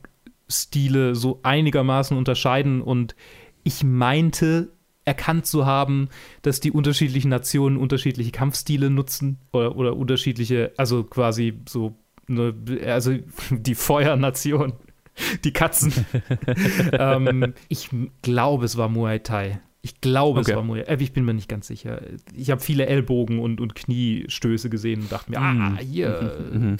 [0.48, 3.16] Stile so einigermaßen unterscheiden und
[3.64, 4.70] ich meinte
[5.06, 6.10] erkannt zu haben,
[6.42, 11.96] dass die unterschiedlichen Nationen unterschiedliche Kampfstile nutzen oder, oder unterschiedliche, also quasi so,
[12.28, 12.54] ne,
[12.86, 13.14] also
[13.52, 14.74] die Feuernation,
[15.44, 15.94] die Katzen.
[16.94, 17.90] ähm, ich
[18.22, 19.60] glaube, es war Muay Thai.
[19.82, 20.52] Ich glaube, Okay.
[20.52, 20.98] es war Muay Thai.
[21.00, 22.02] Ich bin mir nicht ganz sicher.
[22.34, 26.36] Ich habe viele Ellbogen und, und Kniestöße gesehen und dachte mir, ah, hier.
[26.52, 26.78] Mhm.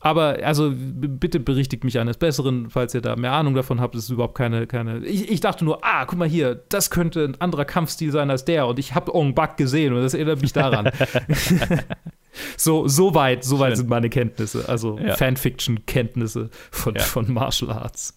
[0.00, 3.94] Aber also bitte berichtigt mich eines Besseren, falls ihr da mehr Ahnung davon habt.
[3.94, 4.66] Das ist überhaupt keine.
[4.66, 8.30] keine ich, ich dachte nur, ah, guck mal hier, das könnte ein anderer Kampfstil sein
[8.30, 8.66] als der.
[8.66, 10.90] Und ich habe Ong Bak gesehen und das erinnert mich daran.
[12.56, 13.76] so, so weit, so weit Schön.
[13.76, 14.68] sind meine Kenntnisse.
[14.68, 15.14] Also Ja.
[15.16, 17.02] Fanfiction-Kenntnisse von, Ja.
[17.02, 18.14] von Martial Arts.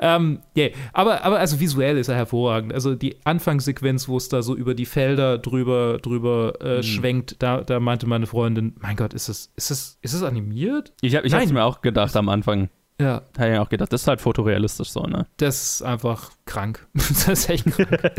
[0.00, 0.70] ähm, yeah.
[0.92, 2.72] aber, aber also visuell ist er hervorragend.
[2.72, 6.82] Also die Anfangssequenz, wo es da so über die Felder drüber, drüber äh, Mhm.
[6.82, 10.92] schwenkt, da, da meinte meine Freundin, mein Gott, ist es, ist es, ist es animiert?
[11.00, 11.54] Ich habe ich hab's Nein.
[11.54, 12.68] mir auch gedacht am Anfang.
[13.00, 13.22] Ja.
[13.36, 15.26] Habe ich mir auch gedacht, das ist halt fotorealistisch so, ne?
[15.38, 16.86] Das ist einfach krank.
[16.94, 18.12] das ist echt krank.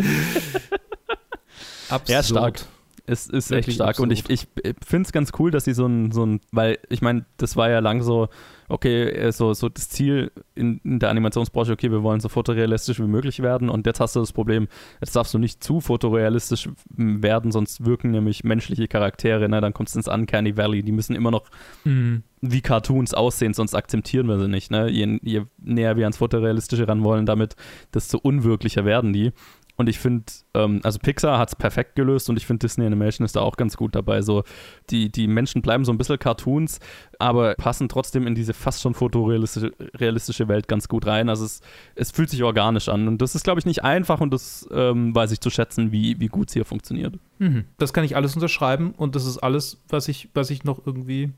[1.89, 2.09] Absurd.
[2.09, 2.65] Ja, stark.
[3.05, 3.99] Es ist echt stark.
[3.99, 4.47] Und ich, ich
[4.85, 7.69] finde es ganz cool, dass sie so ein, so ein weil ich meine, das war
[7.69, 8.29] ja lang so,
[8.69, 12.99] okay, äh, so, so das Ziel in, in der Animationsbranche, okay, wir wollen so fotorealistisch
[12.99, 13.67] wie möglich werden.
[13.69, 14.69] Und jetzt hast du das Problem,
[15.01, 19.59] jetzt darfst du nicht zu fotorealistisch werden, sonst wirken nämlich menschliche Charaktere, ne?
[19.59, 20.81] dann kommst du ins Uncanny Valley.
[20.81, 21.49] Die müssen immer noch
[21.83, 22.23] Mhm.
[22.39, 24.71] wie Cartoons aussehen, sonst akzeptieren wir sie nicht.
[24.71, 24.89] Ne?
[24.89, 27.57] Je, je näher wir ans Fotorealistische ran wollen, damit,
[27.93, 29.33] desto unwirklicher werden die.
[29.75, 33.25] Und ich finde, ähm, also Pixar hat es perfekt gelöst und ich finde Disney Animation
[33.25, 34.21] ist da auch ganz gut dabei.
[34.21, 34.43] So,
[34.91, 36.79] die, die Menschen bleiben so ein bisschen Cartoons,
[37.17, 41.27] aber passen trotzdem in diese fast schon fotorealistische realistische Welt ganz gut rein.
[41.27, 41.61] Also es,
[41.95, 43.07] es fühlt sich organisch an.
[43.07, 46.19] Und das ist, glaube ich, nicht einfach und das ähm, weiß ich zu schätzen, wie,
[46.19, 47.15] wie gut es hier funktioniert.
[47.39, 47.65] Mhm.
[47.77, 51.31] Das kann ich alles unterschreiben und das ist alles, was ich, was ich noch irgendwie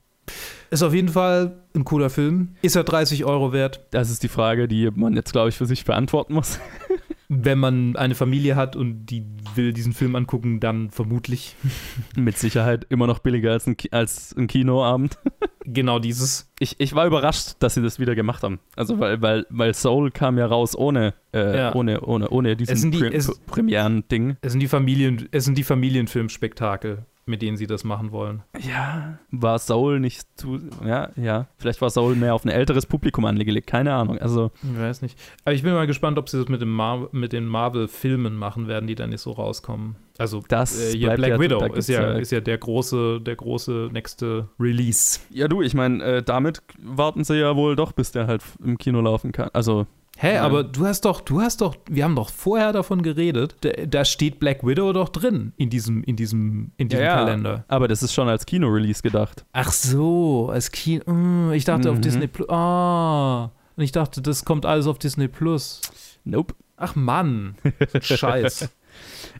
[0.71, 2.55] ist auf jeden Fall ein cooler Film.
[2.61, 3.85] Ist er 30 Euro wert?
[3.91, 6.59] Das ist die Frage, die man jetzt, glaube ich, für sich beantworten muss.
[7.27, 11.55] Wenn man eine Familie hat und die will diesen Film angucken, dann vermutlich.
[12.15, 15.17] Mit Sicherheit immer noch billiger als ein, Ki als ein Kinoabend.
[15.65, 16.51] genau dieses.
[16.59, 18.59] Ich, ich war überrascht, dass sie das wieder gemacht haben.
[18.75, 21.75] Also, weil, weil, weil Soul kam ja raus ohne, äh, ja.
[21.75, 24.37] ohne, ohne, ohne diesen die, Pre Premieren-Ding.
[24.41, 28.43] Es sind die Familien, es sind die Familienfilmspektakel mit denen sie das machen wollen.
[28.59, 33.25] Ja, war Soul nicht zu, ja, ja, vielleicht war Soul mehr auf ein älteres Publikum
[33.25, 34.51] angelegt, keine Ahnung, also.
[34.61, 35.17] Ich weiß nicht.
[35.43, 38.67] Aber ich bin mal gespannt, ob sie das mit, dem Mar mit den Marvel-Filmen machen
[38.67, 39.95] werden, die dann nicht so rauskommen.
[40.17, 43.89] Also das äh, hier Black ja, Widow ist ja, ist ja der große, der große
[43.91, 45.19] nächste Release.
[45.29, 48.77] Ja, du, ich meine, äh, damit warten sie ja wohl doch, bis der halt im
[48.77, 49.49] Kino laufen kann.
[49.51, 49.87] Also
[50.17, 50.43] Hä, ja.
[50.43, 54.05] aber du hast doch, du hast doch, wir haben doch vorher davon geredet, da, da
[54.05, 57.65] steht Black Widow doch drin in diesem, in diesem, in diesem ja, Kalender.
[57.67, 59.45] Aber das ist schon als Kino-Release gedacht.
[59.51, 61.03] Ach so, als Kino.
[61.11, 61.95] Mm, ich dachte mhm.
[61.95, 62.49] auf Disney Plus.
[62.49, 63.51] Ah.
[63.75, 65.81] Und ich dachte, das kommt alles auf Disney Plus.
[66.23, 66.55] Nope.
[66.77, 67.55] Ach Mann.
[68.01, 68.69] Scheiß.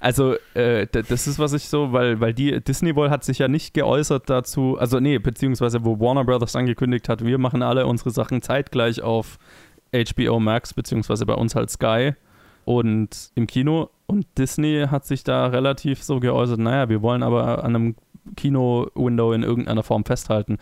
[0.01, 3.47] Also, äh, das ist, was ich so, weil, weil die Disney World hat sich ja
[3.47, 8.09] nicht geäußert dazu, also nee, beziehungsweise wo Warner Brothers angekündigt hat, wir machen alle unsere
[8.09, 9.39] Sachen zeitgleich auf
[9.93, 12.13] HBO Max, beziehungsweise bei uns halt Sky
[12.65, 13.89] und im Kino.
[14.07, 17.95] Und Disney hat sich da relativ so geäußert, naja, wir wollen aber an einem
[18.35, 20.57] Kino-Window in irgendeiner Form festhalten.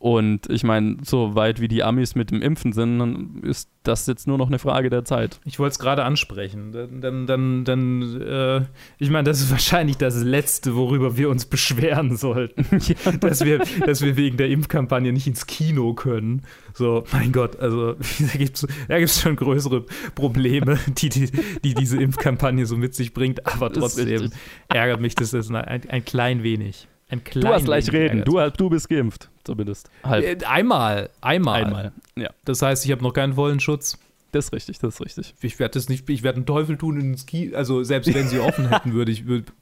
[0.00, 4.06] Und ich meine, so weit wie die Amis mit dem Impfen sind, dann ist das
[4.06, 5.40] jetzt nur noch eine Frage der Zeit.
[5.44, 6.72] Ich wollte es gerade ansprechen.
[6.72, 8.62] Dann, dann, dann, dann äh,
[8.98, 12.64] ich meine, das ist wahrscheinlich das Letzte, worüber wir uns beschweren sollten.
[12.78, 13.12] ja.
[13.12, 16.44] dass, wir, dass wir wegen der Impfkampagne nicht ins Kino können.
[16.72, 17.92] So, mein Gott, also
[18.32, 19.84] da gibt es da gibt's schon größere
[20.14, 21.30] Probleme, die, die,
[21.62, 23.46] die, diese Impfkampagne so mit sich bringt.
[23.46, 24.30] Aber trotzdem
[24.68, 26.88] ärgert mich das ein, ein klein wenig.
[27.10, 28.24] Ein du hast gleich reden.
[28.24, 29.90] Du, du bist geimpft, zumindest.
[30.04, 30.24] Halb.
[30.24, 31.10] Äh, einmal.
[31.20, 31.64] Einmal.
[31.64, 31.92] Einmal.
[32.16, 32.30] Ja.
[32.44, 33.98] Das heißt, ich habe noch keinen vollen Schutz.
[34.32, 35.34] Das ist richtig, das ist richtig.
[35.42, 37.54] Ich werde das nicht, ich werde einen Teufel tun ins Ski.
[37.54, 39.26] Also selbst wenn sie offen hätten, würde ich.
[39.26, 39.52] Würd,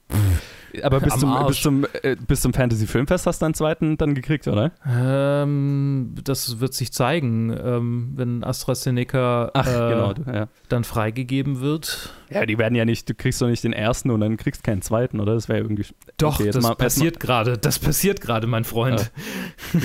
[0.83, 4.13] aber bis zum, bis zum, äh, bis zum Fantasy Filmfest hast du deinen zweiten dann
[4.13, 4.71] gekriegt, oder?
[4.87, 10.47] Ähm, das wird sich zeigen, ähm, wenn AstraZeneca Ach, äh, genau, ja.
[10.67, 12.13] dann freigegeben wird.
[12.29, 14.81] Ja, die werden ja nicht, du kriegst doch nicht den ersten und dann kriegst keinen
[14.81, 15.33] zweiten, oder?
[15.33, 15.85] Das wäre irgendwie.
[16.17, 17.57] Doch, okay, das mal, passiert gerade.
[17.57, 19.11] Das passiert gerade, mein Freund.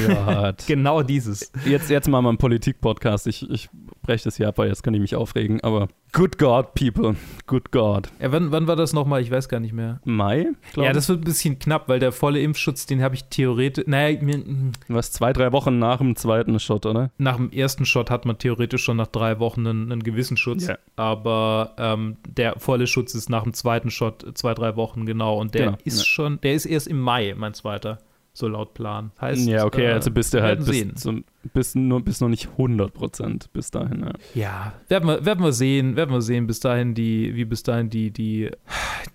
[0.08, 0.52] Ja.
[0.66, 1.50] genau dieses.
[1.64, 3.26] Jetzt, jetzt mal mal ein Politik-Podcast.
[3.26, 3.68] Ich, ich
[4.02, 7.16] breche das hier ab, weil jetzt kann ich mich aufregen, aber good God, people.
[7.46, 8.08] Good God.
[8.20, 9.20] Ja, wann, wann war das nochmal?
[9.20, 10.00] Ich weiß gar nicht mehr.
[10.04, 10.46] Mai?
[10.76, 13.84] Ja, das wird ein bisschen knapp, weil der volle Impfschutz, den habe ich theoretisch.
[13.86, 14.42] Naja, mir.
[14.88, 17.10] Was, zwei, drei Wochen nach dem zweiten Shot, oder?
[17.18, 20.68] Nach dem ersten Shot hat man theoretisch schon nach drei Wochen einen, einen gewissen Schutz.
[20.68, 20.78] Yeah.
[20.96, 25.38] Aber ähm, der volle Schutz ist nach dem zweiten Shot zwei, drei Wochen genau.
[25.38, 25.78] Und der genau.
[25.84, 26.04] ist ja.
[26.04, 27.98] schon, der ist erst im Mai, mein zweiter.
[28.36, 29.12] So laut Plan.
[29.20, 32.48] Heißt, ja, okay, äh, also bist du halt bis, zum, bis, nur, bis noch nicht
[32.50, 34.00] 100 Prozent bis dahin.
[34.02, 37.62] Ja, ja werden, wir, werden wir sehen, werden wir sehen, bis dahin die, wie bis
[37.62, 38.50] dahin die, die,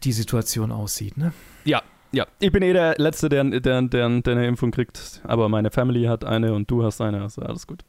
[0.03, 1.33] die Situation aussieht, ne?
[1.65, 5.49] Ja, ja, ich bin eh der Letzte, der, der, der, der eine Impfung kriegt, aber
[5.49, 7.83] meine Family hat eine und du hast eine, also alles gut.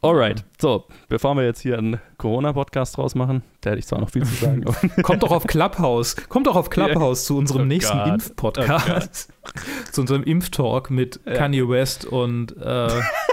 [0.00, 4.10] Alright, so, bevor wir jetzt hier einen Corona-Podcast draus machen, da hätte ich zwar noch
[4.10, 4.64] viel zu sagen.
[5.02, 9.28] Kommt doch auf Clubhouse, kommt doch auf Clubhouse zu unserem oh nächsten Impf-Podcast.
[9.44, 9.50] Oh
[9.90, 11.34] zu unserem Impftalk mit ja.
[11.34, 12.88] Kanye West und äh,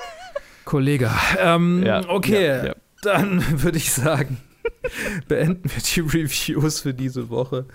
[0.65, 1.11] Kollege.
[1.39, 4.37] Ähm, ja, okay, ja, dann würde ich sagen,
[5.27, 7.65] beenden wir die Reviews für diese Woche.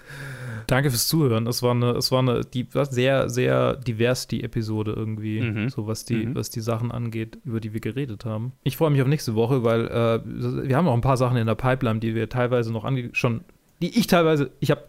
[0.71, 1.49] Danke fürs Zuhören.
[1.49, 5.69] Es war eine, es war eine, die war sehr, sehr divers, die Episode irgendwie, mhm.
[5.69, 6.37] so was die, mhm.
[6.37, 8.53] was die Sachen angeht, über die wir geredet haben.
[8.63, 10.21] Ich freue mich auf nächste Woche, weil äh,
[10.69, 13.41] wir haben auch ein paar Sachen in der Pipeline, die wir teilweise noch ange schon,
[13.83, 14.85] die ich teilweise, ich habe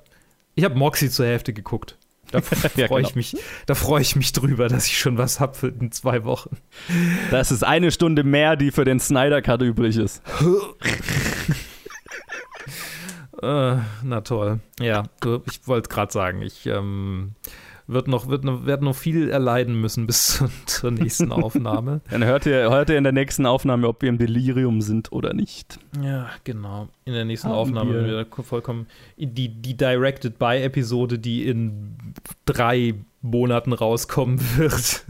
[0.54, 1.98] ich hab Moxie zur Hälfte geguckt.
[2.32, 3.00] Da freue ja, genau.
[3.00, 6.58] ich mich, da freue ich mich drüber, dass ich schon was habe in zwei Wochen.
[7.32, 10.22] Das ist eine Stunde mehr, die für den Snyder Cut übrig ist.
[13.42, 14.60] Äh, na toll.
[14.80, 15.04] Ja,
[15.46, 17.32] ich wollte gerade sagen, ich ähm,
[17.88, 22.02] wird noch, wird noch, werde noch viel erleiden müssen bis zur, nächsten Aufnahme.
[22.10, 25.34] Dann hört ihr, hört ihr in der nächsten Aufnahme, ob wir im Delirium sind oder
[25.34, 25.80] nicht.
[26.02, 26.88] Ja, genau.
[27.06, 28.04] In der nächsten Haben Aufnahme wir.
[28.08, 28.88] werden wir vollkommen
[29.18, 31.96] die, die Directed-by-Episode, die in
[32.46, 35.06] drei Monaten rauskommen wird.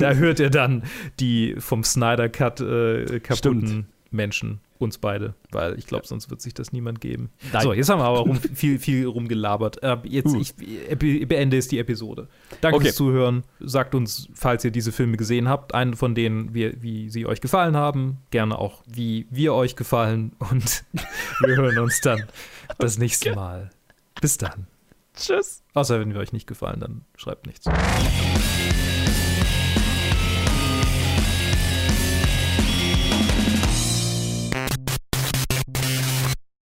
[0.00, 0.82] da hört ihr dann
[1.20, 3.86] die vom Snyder Cut äh, kaputten Stimmt.
[4.10, 7.30] Menschen uns beide, weil ich glaube, sonst wird sich das niemand geben.
[7.52, 7.62] Nein.
[7.62, 9.82] So, jetzt haben wir aber rum, viel, viel rumgelabert.
[9.82, 10.40] Äh, jetzt, Uh.
[10.40, 12.28] ich beende jetzt die Episode.
[12.60, 12.84] Danke Okay.
[12.86, 13.44] fürs Zuhören.
[13.60, 17.40] Sagt uns, falls ihr diese Filme gesehen habt, einen von denen, wie, wie sie euch
[17.40, 18.18] gefallen haben.
[18.30, 20.32] Gerne auch, wie wir euch gefallen.
[20.50, 20.84] Und
[21.40, 22.24] wir hören uns dann
[22.78, 23.70] das nächste Mal.
[24.20, 24.66] Bis dann.
[25.14, 25.62] Tschüss.
[25.74, 27.66] Außer wenn wir euch nicht gefallen, dann schreibt nichts.